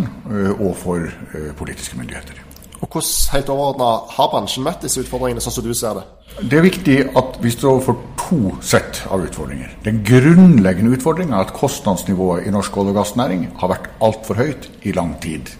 og 0.56 0.70
for 0.80 1.04
politiske 1.58 1.98
myndigheter. 1.98 2.38
Og 2.80 2.88
Hvordan 2.88 3.34
helt 3.34 3.50
overordna 3.52 3.90
har 4.16 4.30
bransjen 4.32 4.64
møtt 4.64 4.86
disse 4.86 5.02
utfordringene, 5.02 5.44
sånn 5.44 5.54
som 5.58 5.66
du 5.66 5.74
ser 5.76 5.98
det? 5.98 6.06
Det 6.40 6.56
er 6.56 6.64
viktig 6.64 6.96
at 7.20 7.36
vi 7.42 7.52
står 7.52 7.74
overfor 7.74 8.00
to 8.20 8.38
sett 8.64 9.02
av 9.12 9.24
utfordringer. 9.24 9.76
Den 9.84 10.00
grunnleggende 10.04 10.96
utfordringa 10.96 11.36
er 11.36 11.50
at 11.50 11.54
kostnadsnivået 11.56 12.48
i 12.48 12.54
norsk 12.54 12.80
olje- 12.80 12.94
og 12.94 13.00
gassnæring 13.02 13.44
har 13.60 13.72
vært 13.74 13.90
altfor 14.08 14.40
høyt 14.40 14.70
i 14.88 14.96
lang 14.96 15.12
tid. 15.20 15.52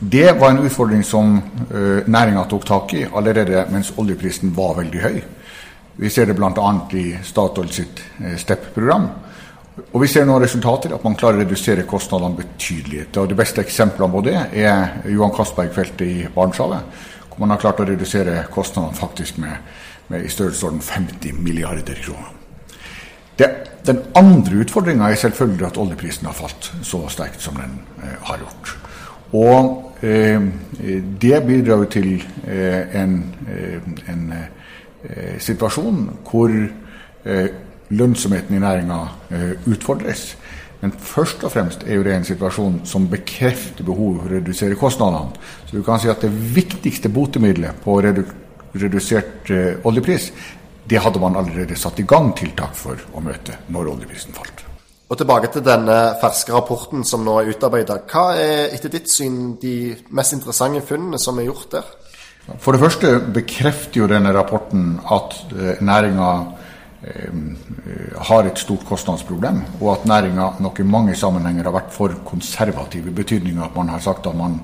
Det 0.00 0.28
var 0.36 0.52
en 0.52 0.60
utfordring 0.60 1.00
som 1.04 1.38
uh, 1.40 2.04
næringa 2.04 2.44
tok 2.50 2.68
tak 2.68 2.92
i 3.00 3.06
allerede 3.08 3.64
mens 3.72 3.94
oljeprisen 3.96 4.52
var 4.56 4.76
veldig 4.82 5.04
høy. 5.06 5.18
Vi 5.96 6.10
ser 6.10 6.26
det 6.28 6.36
bl.a. 6.36 6.72
i 6.92 7.06
Statoil 7.24 7.70
sitt 7.72 8.02
eh, 8.20 8.36
STEP-program. 8.36 9.08
Og 9.92 10.00
vi 10.00 10.08
ser 10.08 10.24
nå 10.28 10.38
resultater, 10.40 10.92
at 10.92 11.04
man 11.04 11.16
klarer 11.16 11.40
å 11.40 11.44
redusere 11.44 11.84
kostnadene 11.88 12.36
betydelig. 12.36 13.06
Og 13.16 13.28
Det 13.28 13.36
beste 13.36 13.64
eksemplene 13.64 14.12
på 14.12 14.22
det 14.24 14.36
er 14.60 15.10
Johan 15.12 15.34
Castberg-feltet 15.36 16.04
i 16.06 16.28
Barentshavet, 16.32 17.02
hvor 17.28 17.42
man 17.42 17.52
har 17.52 17.60
klart 17.60 17.80
å 17.80 17.88
redusere 17.88 18.46
kostnadene 18.52 18.96
faktisk 18.96 19.40
med, 19.40 19.56
med 20.08 20.24
i 20.24 20.32
størrelsesorden 20.32 20.80
50 20.84 21.40
milliarder 21.44 22.00
kroner. 22.04 22.32
Det, 23.36 23.50
den 23.84 24.00
andre 24.16 24.62
utfordringa 24.64 25.10
er 25.12 25.20
selvfølgelig 25.20 25.66
at 25.68 25.80
oljeprisen 25.80 26.28
har 26.28 26.36
falt 26.36 26.70
så 26.84 27.02
sterkt 27.12 27.44
som 27.44 27.56
den 27.60 27.76
eh, 28.00 28.16
har 28.30 28.40
gjort. 28.40 28.76
Og 29.36 30.04
eh, 30.04 30.40
det 31.20 31.42
bidrar 31.44 31.84
jo 31.84 31.90
til 31.92 32.14
eh, 32.48 32.96
en, 32.96 33.18
eh, 33.52 34.12
en 34.12 34.32
Eh, 35.06 35.36
situasjon 35.38 36.00
hvor 36.26 36.50
eh, 36.50 37.48
lønnsomheten 37.94 38.56
i 38.56 38.62
næringa 38.62 38.98
eh, 39.30 39.52
utfordres. 39.70 40.32
Men 40.80 40.92
først 40.92 41.44
og 41.46 41.52
fremst 41.52 41.84
er 41.86 42.00
jo 42.00 42.02
det 42.04 42.14
en 42.16 42.26
situasjon 42.26 42.80
som 42.84 43.06
bekrefter 43.10 43.86
behovet 43.86 44.22
for 44.22 44.32
å 44.32 44.34
redusere 44.34 44.78
kostnadene. 44.80 45.38
Så 45.68 45.78
du 45.78 45.84
kan 45.86 46.02
si 46.02 46.10
at 46.10 46.26
det 46.26 46.32
viktigste 46.32 47.12
botemiddelet 47.12 47.78
på 47.84 48.00
redu 48.02 48.24
redusert 48.76 49.48
oljepris, 49.88 50.26
det 50.84 50.98
hadde 51.00 51.20
man 51.22 51.38
allerede 51.40 51.78
satt 51.80 52.02
i 52.02 52.04
gang 52.04 52.34
tiltak 52.36 52.74
for 52.76 53.00
å 53.16 53.22
møte 53.24 53.56
når 53.72 53.88
oljeprisen 53.94 54.36
falt. 54.36 54.66
Og 55.08 55.16
Tilbake 55.16 55.48
til 55.54 55.64
denne 55.64 55.96
ferske 56.20 56.52
rapporten 56.52 57.06
som 57.08 57.24
nå 57.24 57.38
er 57.40 57.54
utarbeidet. 57.54 58.02
Hva 58.10 58.34
er 58.36 58.74
etter 58.74 58.92
ditt 58.92 59.08
syn 59.08 59.54
de 59.62 59.94
mest 60.10 60.36
interessante 60.36 60.82
funnene 60.84 61.22
som 61.22 61.38
er 61.40 61.48
gjort 61.48 61.70
der? 61.78 61.88
For 62.46 62.72
det 62.72 62.80
første 62.80 63.16
bekrefter 63.34 64.04
jo 64.04 64.10
denne 64.10 64.30
rapporten 64.34 65.00
at 65.02 65.34
eh, 65.50 65.80
næringa 65.82 66.28
eh, 67.02 67.38
har 68.28 68.46
et 68.46 68.60
stort 68.62 68.84
kostnadsproblem, 68.86 69.62
og 69.80 69.88
at 69.92 70.06
næringa 70.06 70.50
nok 70.62 70.78
i 70.80 70.86
mange 70.86 71.16
sammenhenger 71.18 71.66
har 71.66 71.74
vært 71.74 71.94
for 71.94 72.14
konservativ, 72.26 73.08
i 73.08 73.14
betydninga 73.14 73.66
at 73.66 73.74
man 73.76 73.90
har 73.90 74.04
sagt 74.04 74.28
at 74.30 74.38
man 74.38 74.60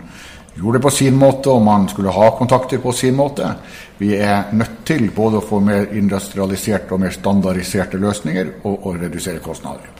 gjorde 0.54 0.78
det 0.78 0.82
på 0.82 0.92
sin 0.94 1.18
måte, 1.18 1.50
og 1.50 1.64
man 1.66 1.88
skulle 1.88 2.12
ha 2.14 2.28
kontakter 2.38 2.78
på 2.78 2.92
sin 2.92 3.16
måte. 3.18 3.50
Vi 3.98 4.14
er 4.14 4.52
nødt 4.52 4.84
til 4.86 5.10
både 5.10 5.40
å 5.40 5.46
få 5.48 5.58
mer 5.64 5.90
industrialiserte 5.96 6.94
og 6.94 7.02
mer 7.02 7.16
standardiserte 7.16 7.98
løsninger, 7.98 8.52
og, 8.62 8.86
å 8.86 8.94
redusere 9.00 9.42
kostnader. 9.42 9.90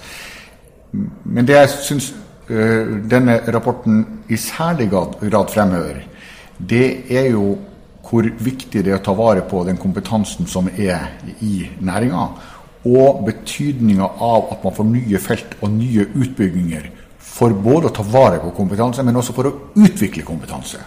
Men 1.24 1.48
det 1.48 1.56
jeg 1.56 1.74
syns 1.88 2.12
uh, 2.50 3.00
denne 3.08 3.40
rapporten 3.48 4.04
i 4.28 4.36
særlig 4.36 4.90
grad 4.92 5.50
fremhever, 5.50 6.02
det 6.60 6.86
er 7.10 7.30
jo 7.32 7.56
hvor 8.12 8.26
viktig 8.44 8.82
det 8.84 8.92
er 8.92 8.98
å 8.98 9.04
ta 9.04 9.14
vare 9.16 9.40
på 9.48 9.62
den 9.64 9.78
kompetansen 9.80 10.48
som 10.50 10.68
er 10.68 11.14
i 11.40 11.62
næringa, 11.80 12.26
og 12.92 13.22
betydninga 13.24 14.08
av 14.20 14.50
at 14.52 14.64
man 14.66 14.74
får 14.76 14.88
nye 14.90 15.20
felt 15.22 15.54
og 15.62 15.72
nye 15.72 16.04
utbygginger 16.10 16.90
for 17.32 17.54
både 17.56 17.88
å 17.88 17.94
ta 17.96 18.04
vare 18.04 18.42
på 18.42 18.52
kompetanse, 18.58 19.04
men 19.06 19.16
også 19.16 19.32
for 19.36 19.48
å 19.48 19.54
utvikle 19.80 20.26
kompetanse. 20.28 20.82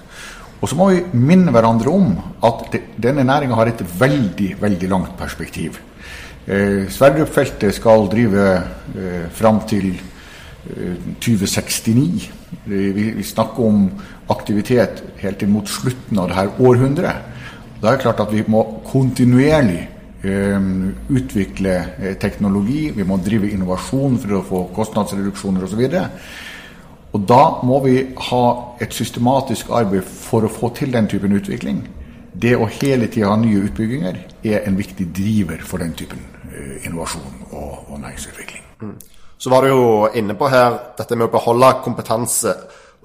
Og 0.61 0.69
så 0.69 0.77
må 0.77 0.91
vi 0.91 1.01
minne 1.17 1.51
hverandre 1.53 1.91
om 1.91 2.13
at 2.45 2.67
det, 2.73 2.83
denne 3.01 3.25
næringa 3.25 3.57
har 3.57 3.71
et 3.71 3.81
veldig, 3.99 4.51
veldig 4.61 4.89
langt 4.91 5.15
perspektiv. 5.17 5.79
Eh, 6.45 6.85
Sverdrup-feltet 6.93 7.73
skal 7.73 8.05
drive 8.11 8.45
eh, 8.53 9.25
fram 9.33 9.63
til 9.65 9.95
2069. 11.19 12.31
Vi, 12.65 13.23
snakker 13.23 13.65
om 13.65 13.89
aktivitet 14.27 15.03
helt 15.21 15.43
inn 15.43 15.53
mot 15.53 15.69
slutten 15.69 16.19
av 16.19 16.31
dette 16.31 16.65
århundret. 16.65 17.33
Da 17.81 17.91
er 17.91 17.97
det 17.97 18.05
klart 18.05 18.23
at 18.23 18.33
vi 18.33 18.41
må 18.49 18.63
kontinuerlig 18.87 19.83
eh, 20.25 20.69
utvikle 21.11 21.75
eh, 21.99 22.15
teknologi, 22.21 22.89
vi 22.95 23.05
må 23.05 23.19
drive 23.21 23.51
innovasjon 23.51 24.17
for 24.23 24.37
å 24.37 24.43
få 24.47 24.61
kostnadsreduksjoner 24.77 25.67
osv. 25.67 25.83
Og, 25.85 26.07
og 27.13 27.27
da 27.29 27.43
må 27.67 27.81
vi 27.85 27.97
ha 28.29 28.45
et 28.81 28.95
systematisk 28.95 29.69
arbeid 29.75 30.07
for 30.07 30.47
å 30.47 30.51
få 30.51 30.71
til 30.77 30.95
den 30.95 31.11
typen 31.11 31.35
utvikling. 31.37 31.83
Det 32.35 32.55
å 32.57 32.67
hele 32.81 33.07
tida 33.11 33.29
ha 33.31 33.37
nye 33.39 33.67
utbygginger 33.67 34.17
er 34.43 34.65
en 34.65 34.79
viktig 34.79 35.11
driver 35.15 35.61
for 35.63 35.83
den 35.83 35.93
typen 35.99 36.23
eh, 36.49 36.87
innovasjon 36.87 37.45
og, 37.51 37.85
og 37.91 38.01
næringsutvikling. 38.01 38.65
Så 39.37 39.51
var 39.51 39.61
du 39.61 39.69
jo 39.69 39.85
inne 40.15 40.35
på 40.37 40.49
her 40.49 40.79
dette 40.97 41.15
med 41.15 41.27
å 41.27 41.33
beholde 41.33 41.73
kompetanse. 41.83 42.55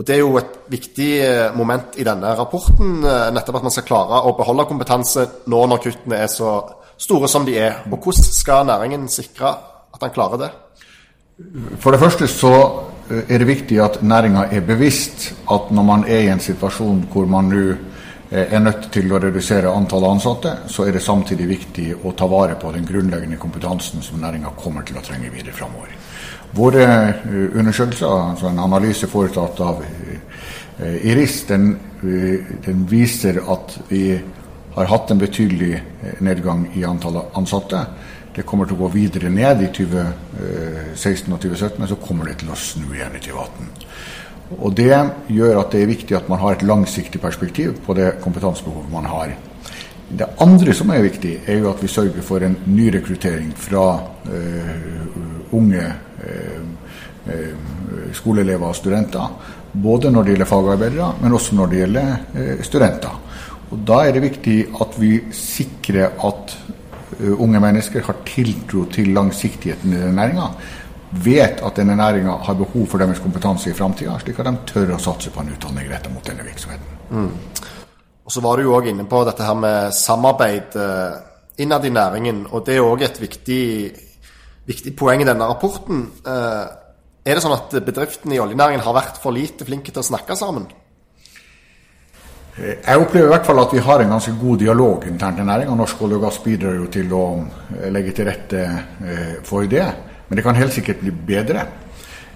Og 0.01 0.07
Det 0.07 0.14
er 0.14 0.23
jo 0.23 0.38
et 0.40 0.53
viktig 0.73 1.09
eh, 1.21 1.53
moment 1.53 1.99
i 2.01 2.05
denne 2.07 2.33
rapporten, 2.33 3.03
eh, 3.05 3.27
nettopp 3.37 3.59
at 3.59 3.66
man 3.66 3.75
skal 3.75 3.85
klare 3.85 4.23
å 4.25 4.33
beholde 4.38 4.64
kompetanse 4.71 5.27
nå 5.53 5.59
når 5.69 5.83
kuttene 5.85 6.23
er 6.25 6.31
så 6.33 6.55
store 6.97 7.29
som 7.29 7.45
de 7.45 7.59
er. 7.61 7.83
Og 7.90 7.99
Hvordan 7.99 8.31
skal 8.33 8.64
næringen 8.64 9.05
sikre 9.12 9.53
at 9.93 10.01
den 10.01 10.14
klarer 10.14 10.40
det? 10.40 10.51
For 11.85 11.93
det 11.93 12.01
første 12.01 12.31
så 12.33 12.55
eh, 13.11 13.27
er 13.29 13.45
det 13.45 13.51
viktig 13.51 13.77
at 13.85 14.01
næringa 14.01 14.47
er 14.49 14.64
bevisst 14.64 15.35
at 15.53 15.69
når 15.69 15.88
man 15.93 16.09
er 16.09 16.25
i 16.25 16.33
en 16.33 16.40
situasjon 16.40 17.05
hvor 17.12 17.29
man 17.29 17.53
nå 17.53 17.64
er 18.31 18.61
nødt 18.62 18.93
til 18.95 19.11
å 19.11 19.19
redusere 19.19 19.69
antallet 19.75 20.14
ansatte, 20.14 20.53
så 20.71 20.87
er 20.87 20.95
det 20.95 21.03
samtidig 21.03 21.49
viktig 21.51 21.88
å 22.07 22.14
ta 22.16 22.29
vare 22.31 22.55
på 22.57 22.71
den 22.73 22.87
grunnleggende 22.87 23.37
kompetansen 23.43 24.01
som 24.07 24.23
næringa 24.23 24.55
kommer 24.57 24.87
til 24.87 24.97
å 24.97 25.05
trenge 25.05 25.33
videre 25.35 25.53
framover. 25.53 26.00
Våre 26.53 26.85
eh, 26.85 27.59
undersøkelser, 27.59 28.07
altså 28.07 28.51
en 28.51 28.59
analyse 28.59 29.07
foretatt 29.11 29.61
av 29.63 29.85
eh, 29.85 30.97
IRIS, 31.07 31.45
den, 31.47 31.73
eh, 32.03 32.55
den, 32.65 32.87
viser 32.91 33.39
at 33.53 33.77
vi 33.91 34.05
har 34.75 34.91
hatt 34.91 35.11
en 35.11 35.21
betydelig 35.21 35.77
nedgang 36.23 36.65
i 36.79 36.83
antallet 36.87 37.37
ansatte. 37.39 37.85
Det 38.35 38.47
kommer 38.47 38.67
til 38.67 38.79
å 38.79 38.85
gå 38.85 38.91
videre 38.95 39.31
ned 39.31 39.63
i 39.67 39.71
2016 39.75 41.33
og 41.35 41.41
2017, 41.43 41.79
men 41.79 41.91
så 41.91 41.99
kommer 42.03 42.31
det 42.31 42.41
til 42.43 42.53
å 42.55 42.59
snu 42.59 42.87
igjen 42.95 43.17
i 43.19 43.23
2018. 43.25 43.71
Og 44.59 44.75
Det 44.75 44.91
gjør 45.31 45.61
at 45.61 45.75
det 45.75 45.83
er 45.83 45.91
viktig 45.91 46.17
at 46.19 46.31
man 46.31 46.39
har 46.43 46.57
et 46.57 46.67
langsiktig 46.67 47.21
perspektiv 47.23 47.77
på 47.87 47.95
det 47.99 48.17
kompetansebehovet 48.23 48.91
man 48.91 49.07
har. 49.11 49.35
Det 50.11 50.27
andre 50.42 50.75
som 50.75 50.90
er 50.90 51.05
viktig, 51.05 51.37
er 51.46 51.61
jo 51.61 51.70
at 51.70 51.83
vi 51.83 51.90
sørger 51.90 52.25
for 52.27 52.42
en 52.42 52.57
nyrekruttering 52.66 53.53
fra 53.55 53.85
uh, 54.27 55.55
unge 55.55 55.85
uh, 55.87 56.64
uh, 57.31 58.11
skoleelever 58.16 58.66
og 58.66 58.77
studenter. 58.77 59.37
Både 59.70 60.11
når 60.11 60.27
det 60.27 60.35
gjelder 60.35 60.51
fagarbeidere, 60.51 61.12
men 61.23 61.37
også 61.38 61.55
når 61.55 61.70
det 61.70 61.83
gjelder 61.85 62.62
studenter. 62.66 63.20
Og 63.70 63.79
Da 63.87 64.01
er 64.03 64.16
det 64.16 64.25
viktig 64.25 64.57
at 64.83 64.96
vi 64.99 65.12
sikrer 65.31 66.16
at 66.27 66.57
unge 67.20 67.61
mennesker 67.61 68.03
har 68.03 68.16
tiltro 68.27 68.88
til 68.90 69.12
langsiktigheten 69.14 69.92
i 69.92 70.01
den 70.03 70.18
næringa. 70.18 70.49
vet 71.11 71.61
at 71.66 71.77
denne 71.77 71.96
næringa 71.96 72.37
har 72.46 72.55
behov 72.55 72.87
for 72.87 72.99
deres 72.99 73.18
kompetanse 73.18 73.70
i 73.70 73.75
framtida, 73.75 74.18
slik 74.23 74.38
at 74.38 74.46
de 74.46 74.57
tør 74.66 74.94
å 74.94 74.99
satse 75.03 75.33
på 75.35 75.42
en 75.42 75.51
utdanning 75.51 75.90
rettet 75.90 76.12
mot 76.14 76.27
denne 76.27 76.46
virksomheten. 76.46 76.87
Mm. 77.11 77.33
Og 78.31 78.35
Så 78.35 78.40
var 78.45 78.61
du 78.61 78.62
jo 78.62 78.77
òg 78.79 78.87
inne 78.87 79.03
på 79.11 79.25
dette 79.27 79.43
her 79.43 79.57
med 79.59 79.90
samarbeid 79.90 80.77
eh, 80.79 81.14
innad 81.64 81.83
i 81.83 81.90
næringen. 81.90 82.45
og 82.55 82.62
Det 82.62 82.77
er 82.77 82.85
òg 82.87 83.03
et 83.03 83.16
viktig, 83.19 83.64
viktig, 84.71 84.93
poeng 84.95 85.25
i 85.25 85.27
denne 85.27 85.49
rapporten. 85.51 86.05
Eh, 86.23 86.69
er 87.27 87.35
det 87.35 87.43
sånn 87.43 87.57
at 87.57 87.75
bedriftene 87.83 88.37
i 88.37 88.38
oljenæringen 88.38 88.85
har 88.87 88.95
vært 88.95 89.19
for 89.19 89.35
lite 89.35 89.66
flinke 89.66 89.90
til 89.90 90.05
å 90.05 90.07
snakke 90.07 90.38
sammen? 90.38 90.69
Jeg 92.55 93.03
opplever 93.03 93.27
i 93.27 93.33
hvert 93.35 93.51
fall 93.51 93.64
at 93.64 93.75
vi 93.75 93.83
har 93.83 94.05
en 94.05 94.14
ganske 94.14 94.37
god 94.38 94.62
dialog 94.62 95.11
internt 95.11 95.43
i 95.43 95.51
næringa. 95.51 95.75
Norsk 95.83 96.07
olje 96.07 96.23
og 96.23 96.29
gass 96.29 96.38
bidrar 96.47 96.79
jo 96.79 96.87
til 96.87 97.11
å 97.11 97.27
eh, 97.81 97.90
legge 97.90 98.14
til 98.14 98.31
rette 98.31 98.62
eh, 98.62 99.37
for 99.43 99.66
det. 99.66 99.88
Men 100.29 100.38
det 100.38 100.47
kan 100.47 100.55
helt 100.55 100.79
sikkert 100.79 101.03
bli 101.03 101.19
bedre. 101.35 101.66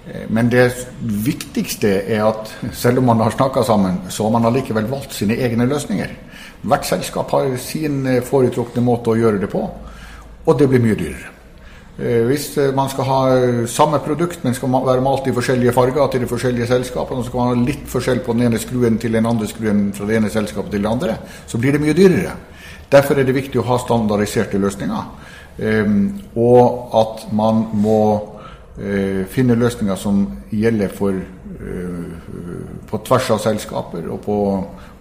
Eh, 0.06 0.24
men 0.28 0.50
det 0.52 0.68
viktigste 1.00 1.92
er 2.04 2.24
at 2.26 2.54
selv 2.72 3.02
om 3.02 3.10
man 3.12 3.22
har 3.24 3.36
snakka 3.36 3.64
sammen, 3.64 4.02
så 4.08 4.26
har 4.26 4.34
man 4.36 4.50
allikevel 4.50 4.90
valgt 4.90 5.14
sine 5.16 5.36
egne 5.36 5.68
løsninger. 5.70 6.16
Hvert 6.64 6.88
selskap 6.88 7.30
har 7.30 7.56
sin 7.60 8.04
foretrukne 8.24 8.84
måte 8.84 9.12
å 9.12 9.18
gjøre 9.20 9.42
det 9.42 9.52
på, 9.52 9.64
og 10.44 10.58
det 10.58 10.68
blir 10.68 10.82
mye 10.84 10.98
dyrere. 10.98 11.34
Eh, 11.98 12.24
hvis 12.26 12.48
eh, 12.58 12.72
man 12.74 12.88
skal 12.90 13.06
ha 13.06 13.18
eh, 13.38 13.66
samme 13.70 14.00
produkt, 14.02 14.40
men 14.42 14.54
skal 14.54 14.72
være 14.72 15.02
malt 15.04 15.28
i 15.30 15.34
forskjellige 15.34 15.72
farger 15.76 16.08
til 16.10 16.24
de 16.24 16.26
forskjellige 16.26 16.66
selskapene, 16.66 17.20
og 17.20 17.24
så 17.24 17.30
skal 17.30 17.40
man 17.40 17.52
ha 17.52 17.66
litt 17.68 17.84
forskjell 17.86 18.22
på 18.26 18.34
den 18.34 18.48
ene 18.48 18.58
skruen 18.58 18.96
til 18.98 19.14
den 19.14 19.28
andre 19.30 19.46
skruen 19.46 19.84
fra 19.94 20.08
det 20.08 20.16
ene 20.18 20.30
selskapet 20.32 20.74
til 20.74 20.82
det 20.82 20.90
andre, 20.90 21.14
så 21.46 21.60
blir 21.62 21.76
det 21.76 21.82
mye 21.84 21.94
dyrere. 21.94 22.34
Derfor 22.90 23.14
er 23.14 23.28
det 23.28 23.36
viktig 23.36 23.62
å 23.62 23.66
ha 23.68 23.78
standardiserte 23.78 24.58
løsninger. 24.58 25.30
Og 26.34 26.94
at 26.98 27.22
man 27.32 27.60
må 27.78 27.98
finne 28.74 29.54
løsninger 29.54 29.96
som 29.96 30.24
gjelder 30.50 30.90
for, 30.90 31.14
på 32.90 32.98
tvers 33.06 33.28
av 33.30 33.38
selskaper, 33.44 34.08
og 34.10 34.18
på 34.24 34.38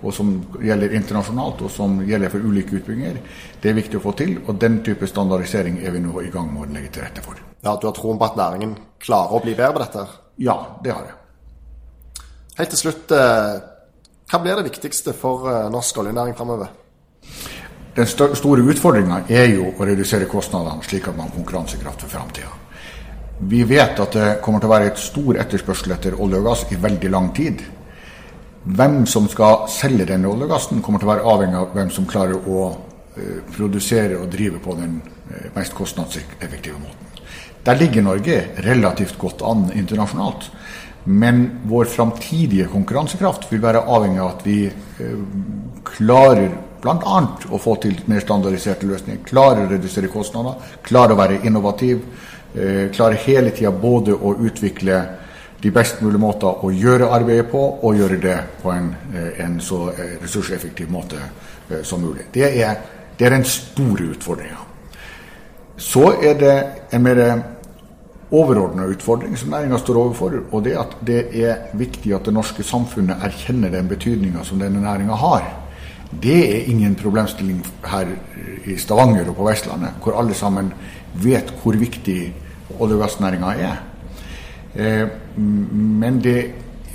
og 0.04 0.12
som 0.12 0.32
gjelder 0.60 0.94
internasjonalt, 0.98 1.62
og 1.64 1.72
som 1.72 1.96
gjelder 2.04 2.32
for 2.32 2.44
ulike 2.44 2.78
utbygginger. 2.80 3.20
Det 3.62 3.72
er 3.72 3.78
viktig 3.78 4.00
å 4.00 4.04
få 4.04 4.14
til, 4.20 4.36
og 4.44 4.60
den 4.60 4.82
type 4.84 5.08
standardisering 5.08 5.80
er 5.84 5.96
vi 5.96 6.02
nå 6.04 6.14
i 6.22 6.32
gang 6.34 6.50
med 6.52 6.66
å 6.66 6.72
legge 6.76 6.92
til 6.94 7.06
rette 7.06 7.24
for. 7.24 7.40
Ja, 7.64 7.78
Du 7.80 7.88
har 7.88 7.96
troen 7.96 8.20
på 8.20 8.26
at 8.26 8.36
næringen 8.36 8.76
klarer 9.00 9.32
å 9.32 9.44
bli 9.44 9.56
bedre 9.56 9.74
på 9.74 9.80
dette? 9.80 10.08
Ja, 10.38 10.58
det 10.84 10.92
har 10.92 11.06
jeg. 11.08 12.24
Helt 12.58 12.70
til 12.70 12.78
slutt, 12.78 13.12
eh, 13.12 13.62
hva 14.30 14.42
blir 14.42 14.56
det 14.56 14.70
viktigste 14.72 15.14
for 15.14 15.48
eh, 15.50 15.70
norsk 15.72 15.98
oljenæring 15.98 16.36
framover? 16.36 16.68
Den 17.96 18.08
store 18.08 18.62
utfordringa 18.62 19.24
er 19.30 19.56
jo 19.56 19.72
å 19.78 19.86
redusere 19.86 20.26
kostnadene, 20.26 20.84
slik 20.84 21.08
at 21.08 21.16
man 21.16 21.30
har 21.30 21.36
konkurransekraft 21.36 22.02
for 22.02 22.10
framtida. 22.10 22.63
Vi 23.50 23.64
vet 23.68 24.00
at 24.00 24.16
det 24.16 24.28
kommer 24.44 24.62
til 24.62 24.70
å 24.70 24.74
være 24.74 24.92
et 24.92 25.00
stor 25.02 25.38
etterspørsel 25.42 25.96
etter 25.96 26.20
olje 26.22 26.40
og 26.40 26.48
gass 26.48 26.66
i 26.72 26.80
veldig 26.80 27.10
lang 27.12 27.32
tid. 27.36 27.64
Hvem 28.64 29.02
som 29.10 29.28
skal 29.32 29.66
selge 29.72 30.08
denne 30.08 30.30
olje 30.30 30.48
og 30.48 30.54
gassen, 30.54 30.84
kommer 30.84 31.02
til 31.02 31.10
å 31.10 31.12
være 31.12 31.32
avhengig 31.34 31.60
av 31.60 31.74
hvem 31.76 31.90
som 31.92 32.08
klarer 32.08 32.38
å 32.40 32.68
uh, 32.72 33.40
produsere 33.56 34.20
og 34.22 34.30
drive 34.32 34.62
på 34.64 34.78
den 34.80 35.00
uh, 35.04 35.50
mest 35.58 35.76
kostnadseffektive 35.76 36.78
måten. 36.80 37.10
Der 37.64 37.80
ligger 37.80 38.06
Norge 38.06 38.40
relativt 38.64 39.18
godt 39.20 39.44
an 39.48 39.70
internasjonalt. 39.76 40.50
Men 41.04 41.44
vår 41.68 41.90
framtidige 41.92 42.70
konkurransekraft 42.72 43.50
vil 43.52 43.64
være 43.64 43.84
avhengig 43.92 44.22
av 44.24 44.38
at 44.38 44.46
vi 44.48 44.60
uh, 44.70 45.18
klarer 45.90 46.54
bl.a. 46.84 47.20
å 47.52 47.60
få 47.60 47.78
til 47.84 48.00
mer 48.12 48.24
standardiserte 48.24 48.88
løsninger, 48.88 49.24
klarer 49.28 49.66
å 49.66 49.72
redusere 49.72 50.12
kostnader, 50.12 50.60
klarer 50.84 51.16
å 51.16 51.20
være 51.20 51.42
innovativ, 51.48 52.02
klarer 52.94 53.18
hele 53.26 53.50
tida 53.50 53.72
både 53.72 54.14
å 54.14 54.36
utvikle 54.46 54.98
de 55.64 55.72
best 55.72 56.02
mulige 56.04 56.20
måter 56.20 56.66
å 56.66 56.70
gjøre 56.76 57.08
arbeidet 57.16 57.48
på, 57.52 57.62
og 57.88 57.96
gjøre 57.96 58.20
det 58.20 58.36
på 58.60 58.72
en, 58.74 58.90
eh, 59.16 59.46
en 59.46 59.60
så 59.64 59.86
eh, 59.94 60.18
ressurseffektiv 60.20 60.92
måte 60.92 61.22
eh, 61.22 61.80
som 61.88 62.04
mulig. 62.04 62.28
Det 62.34 62.50
er, 62.60 62.76
det 63.18 63.28
er 63.28 63.36
den 63.38 63.48
store 63.48 64.10
utfordringa. 64.12 64.60
Så 65.78 66.10
er 66.20 66.36
det 66.40 66.58
en 66.92 67.04
mer 67.04 67.24
overordna 68.34 68.90
utfordring 68.92 69.38
som 69.40 69.56
næringa 69.56 69.80
står 69.80 70.02
overfor, 70.02 70.38
og 70.52 70.66
det 70.66 70.74
er 70.74 70.84
at 70.84 71.00
det 71.08 71.22
er 71.32 71.56
viktig 71.80 72.12
at 72.16 72.28
det 72.28 72.36
norske 72.36 72.64
samfunnet 72.64 73.24
erkjenner 73.24 73.72
den 73.72 73.88
betydninga 73.88 74.44
som 74.44 74.60
denne 74.60 74.84
næringa 74.84 75.16
har. 75.16 75.48
Det 76.12 76.42
er 76.44 76.70
ingen 76.70 76.96
problemstilling 76.96 77.64
her 77.88 78.12
i 78.66 78.76
Stavanger 78.78 79.30
og 79.30 79.40
på 79.40 79.48
Vestlandet, 79.48 79.96
hvor 80.04 80.20
alle 80.20 80.36
sammen 80.36 80.74
vet 81.24 81.54
hvor 81.64 81.78
viktig 81.80 82.34
olje- 82.80 82.96
og 82.96 83.02
gassnæringa 83.02 83.54
er. 83.58 83.82
Eh, 84.76 85.08
men 85.38 86.22
det 86.24 86.40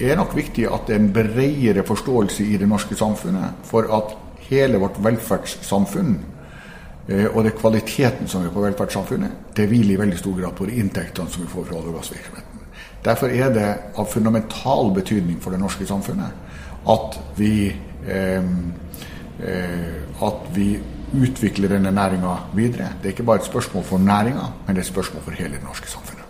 er 0.00 0.16
nok 0.16 0.34
viktig 0.36 0.66
at 0.70 0.86
det 0.86 0.96
er 0.96 1.00
en 1.00 1.12
bredere 1.12 1.84
forståelse 1.86 2.44
i 2.44 2.56
det 2.56 2.68
norske 2.68 2.96
samfunnet 2.98 3.66
for 3.66 3.88
at 3.94 4.16
hele 4.48 4.78
vårt 4.78 4.98
velferdssamfunn 5.04 6.18
eh, 7.08 7.26
og 7.32 7.44
det 7.44 7.56
kvaliteten 7.58 8.28
som 8.28 8.44
er 8.44 8.54
på 8.54 8.62
velferdssamfunnet, 8.62 9.54
det 9.56 9.68
hviler 9.68 9.96
i 9.96 10.00
veldig 10.00 10.18
stor 10.18 10.38
grad 10.40 10.54
på 10.58 10.68
de 10.68 10.78
inntektene 10.82 11.30
som 11.30 11.42
vi 11.42 11.50
får 11.50 11.68
fra 11.68 11.80
olje- 11.80 11.92
og 11.92 11.98
gassvirksomheten. 12.00 12.44
Derfor 13.04 13.30
er 13.30 13.52
det 13.54 13.68
av 13.96 14.06
fundamental 14.10 14.92
betydning 14.94 15.38
for 15.42 15.54
det 15.54 15.60
norske 15.60 15.86
samfunnet 15.86 16.46
at 16.88 17.18
vi, 17.36 17.72
eh, 18.06 18.44
eh, 19.42 20.22
at 20.22 20.48
vi 20.54 20.78
utvikler 21.14 21.68
denne 21.76 21.92
næringa 21.94 22.36
videre. 22.54 22.92
Det 23.00 23.10
er 23.10 23.16
ikke 23.16 23.26
bare 23.28 23.42
et 23.42 23.48
spørsmål 23.48 23.84
for 23.84 23.98
næringa, 23.98 24.46
men 24.66 24.76
det 24.76 24.82
er 24.82 24.86
et 24.86 24.92
spørsmål 24.92 25.22
for 25.24 25.38
hele 25.38 25.56
det 25.56 25.64
norske 25.64 25.90
samfunnet. 25.90 26.24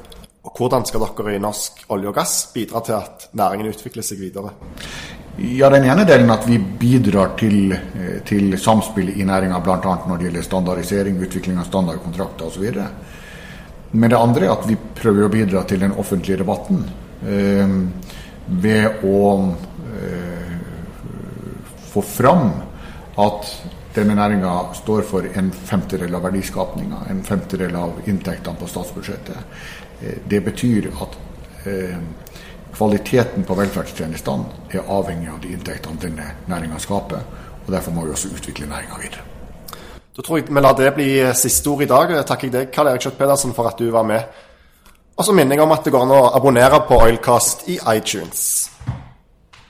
Og 0.45 0.55
Hvordan 0.57 0.87
skal 0.87 1.01
dere 1.01 1.35
i 1.37 1.39
Norsk 1.39 1.85
olje 1.89 2.09
og 2.09 2.15
gass 2.15 2.49
bidra 2.55 2.81
til 2.85 2.93
at 2.93 3.29
næringen 3.33 3.69
utvikler 3.69 4.03
seg 4.03 4.21
videre? 4.21 4.51
Ja, 5.39 5.69
Den 5.71 5.85
ene 5.85 6.05
delen 6.05 6.31
at 6.31 6.49
vi 6.49 6.59
bidrar 6.59 7.37
til, 7.39 7.73
eh, 7.73 8.23
til 8.25 8.59
samspill 8.59 9.21
i 9.21 9.25
næringa, 9.25 9.61
bl.a. 9.61 9.79
når 10.09 10.17
det 10.17 10.25
gjelder 10.25 10.43
standardisering, 10.43 11.21
utvikling 11.23 11.59
av 11.59 11.65
standardkontrakter 11.65 12.47
osv. 12.47 12.73
Men 13.93 14.11
det 14.11 14.19
andre 14.19 14.47
er 14.47 14.53
at 14.53 14.67
vi 14.69 14.77
prøver 14.77 15.27
å 15.27 15.33
bidra 15.33 15.63
til 15.65 15.81
den 15.81 15.93
offentlige 15.93 16.39
debatten 16.39 16.83
eh, 17.27 17.69
ved 18.49 19.05
å 19.05 19.55
eh, 20.01 20.57
få 21.93 22.03
fram 22.03 22.51
at 23.19 23.53
denne 23.99 24.15
næringa 24.15 24.53
står 24.75 25.03
for 25.07 25.27
en 25.37 25.51
femtedel 25.53 26.15
av 26.15 26.25
verdiskapninga, 26.29 27.03
en 27.11 27.25
femtedel 27.25 27.77
av 27.77 28.01
inntektene 28.07 28.59
på 28.59 28.71
statsbudsjettet. 28.71 29.61
Eh, 30.03 30.19
det 30.31 30.41
betyr 30.45 30.91
at 31.03 31.19
eh, 31.67 31.97
kvaliteten 32.75 33.45
på 33.45 33.57
velferdstjenestene 33.59 34.71
er 34.73 34.87
avhengig 34.87 35.33
av 35.33 35.41
de 35.43 35.53
inntektene 35.57 36.03
denne 36.03 36.31
næringa 36.47 36.79
skaper. 36.79 37.27
og 37.67 37.73
Derfor 37.73 37.93
må 37.93 38.05
vi 38.07 38.15
også 38.15 38.31
utvikle 38.35 38.71
næringa 38.71 39.03
videre. 39.03 39.27
Da 40.17 40.23
tror 40.23 40.39
jeg 40.39 40.49
vi 40.51 40.61
lar 40.61 40.75
det 40.75 40.95
bli 40.95 41.11
siste 41.35 41.71
ord 41.71 41.83
i 41.83 41.87
dag. 41.87 42.11
Jeg 42.11 42.27
takker 42.27 42.51
deg, 42.51 42.71
Karl 42.75 42.89
Erik 42.91 43.05
Kjøtt 43.07 43.19
Pedersen, 43.19 43.55
for 43.55 43.69
at 43.69 43.79
du 43.79 43.91
var 43.91 44.03
med. 44.03 44.23
Og 45.17 45.25
så 45.25 45.33
minner 45.33 45.57
jeg 45.57 45.63
om 45.63 45.73
at 45.75 45.85
det 45.85 45.93
går 45.95 46.03
an 46.07 46.15
å 46.15 46.25
abonnere 46.35 46.81
på 46.89 46.99
Oilcast 47.03 47.69
i 47.69 47.79
iTunes. 47.95 48.71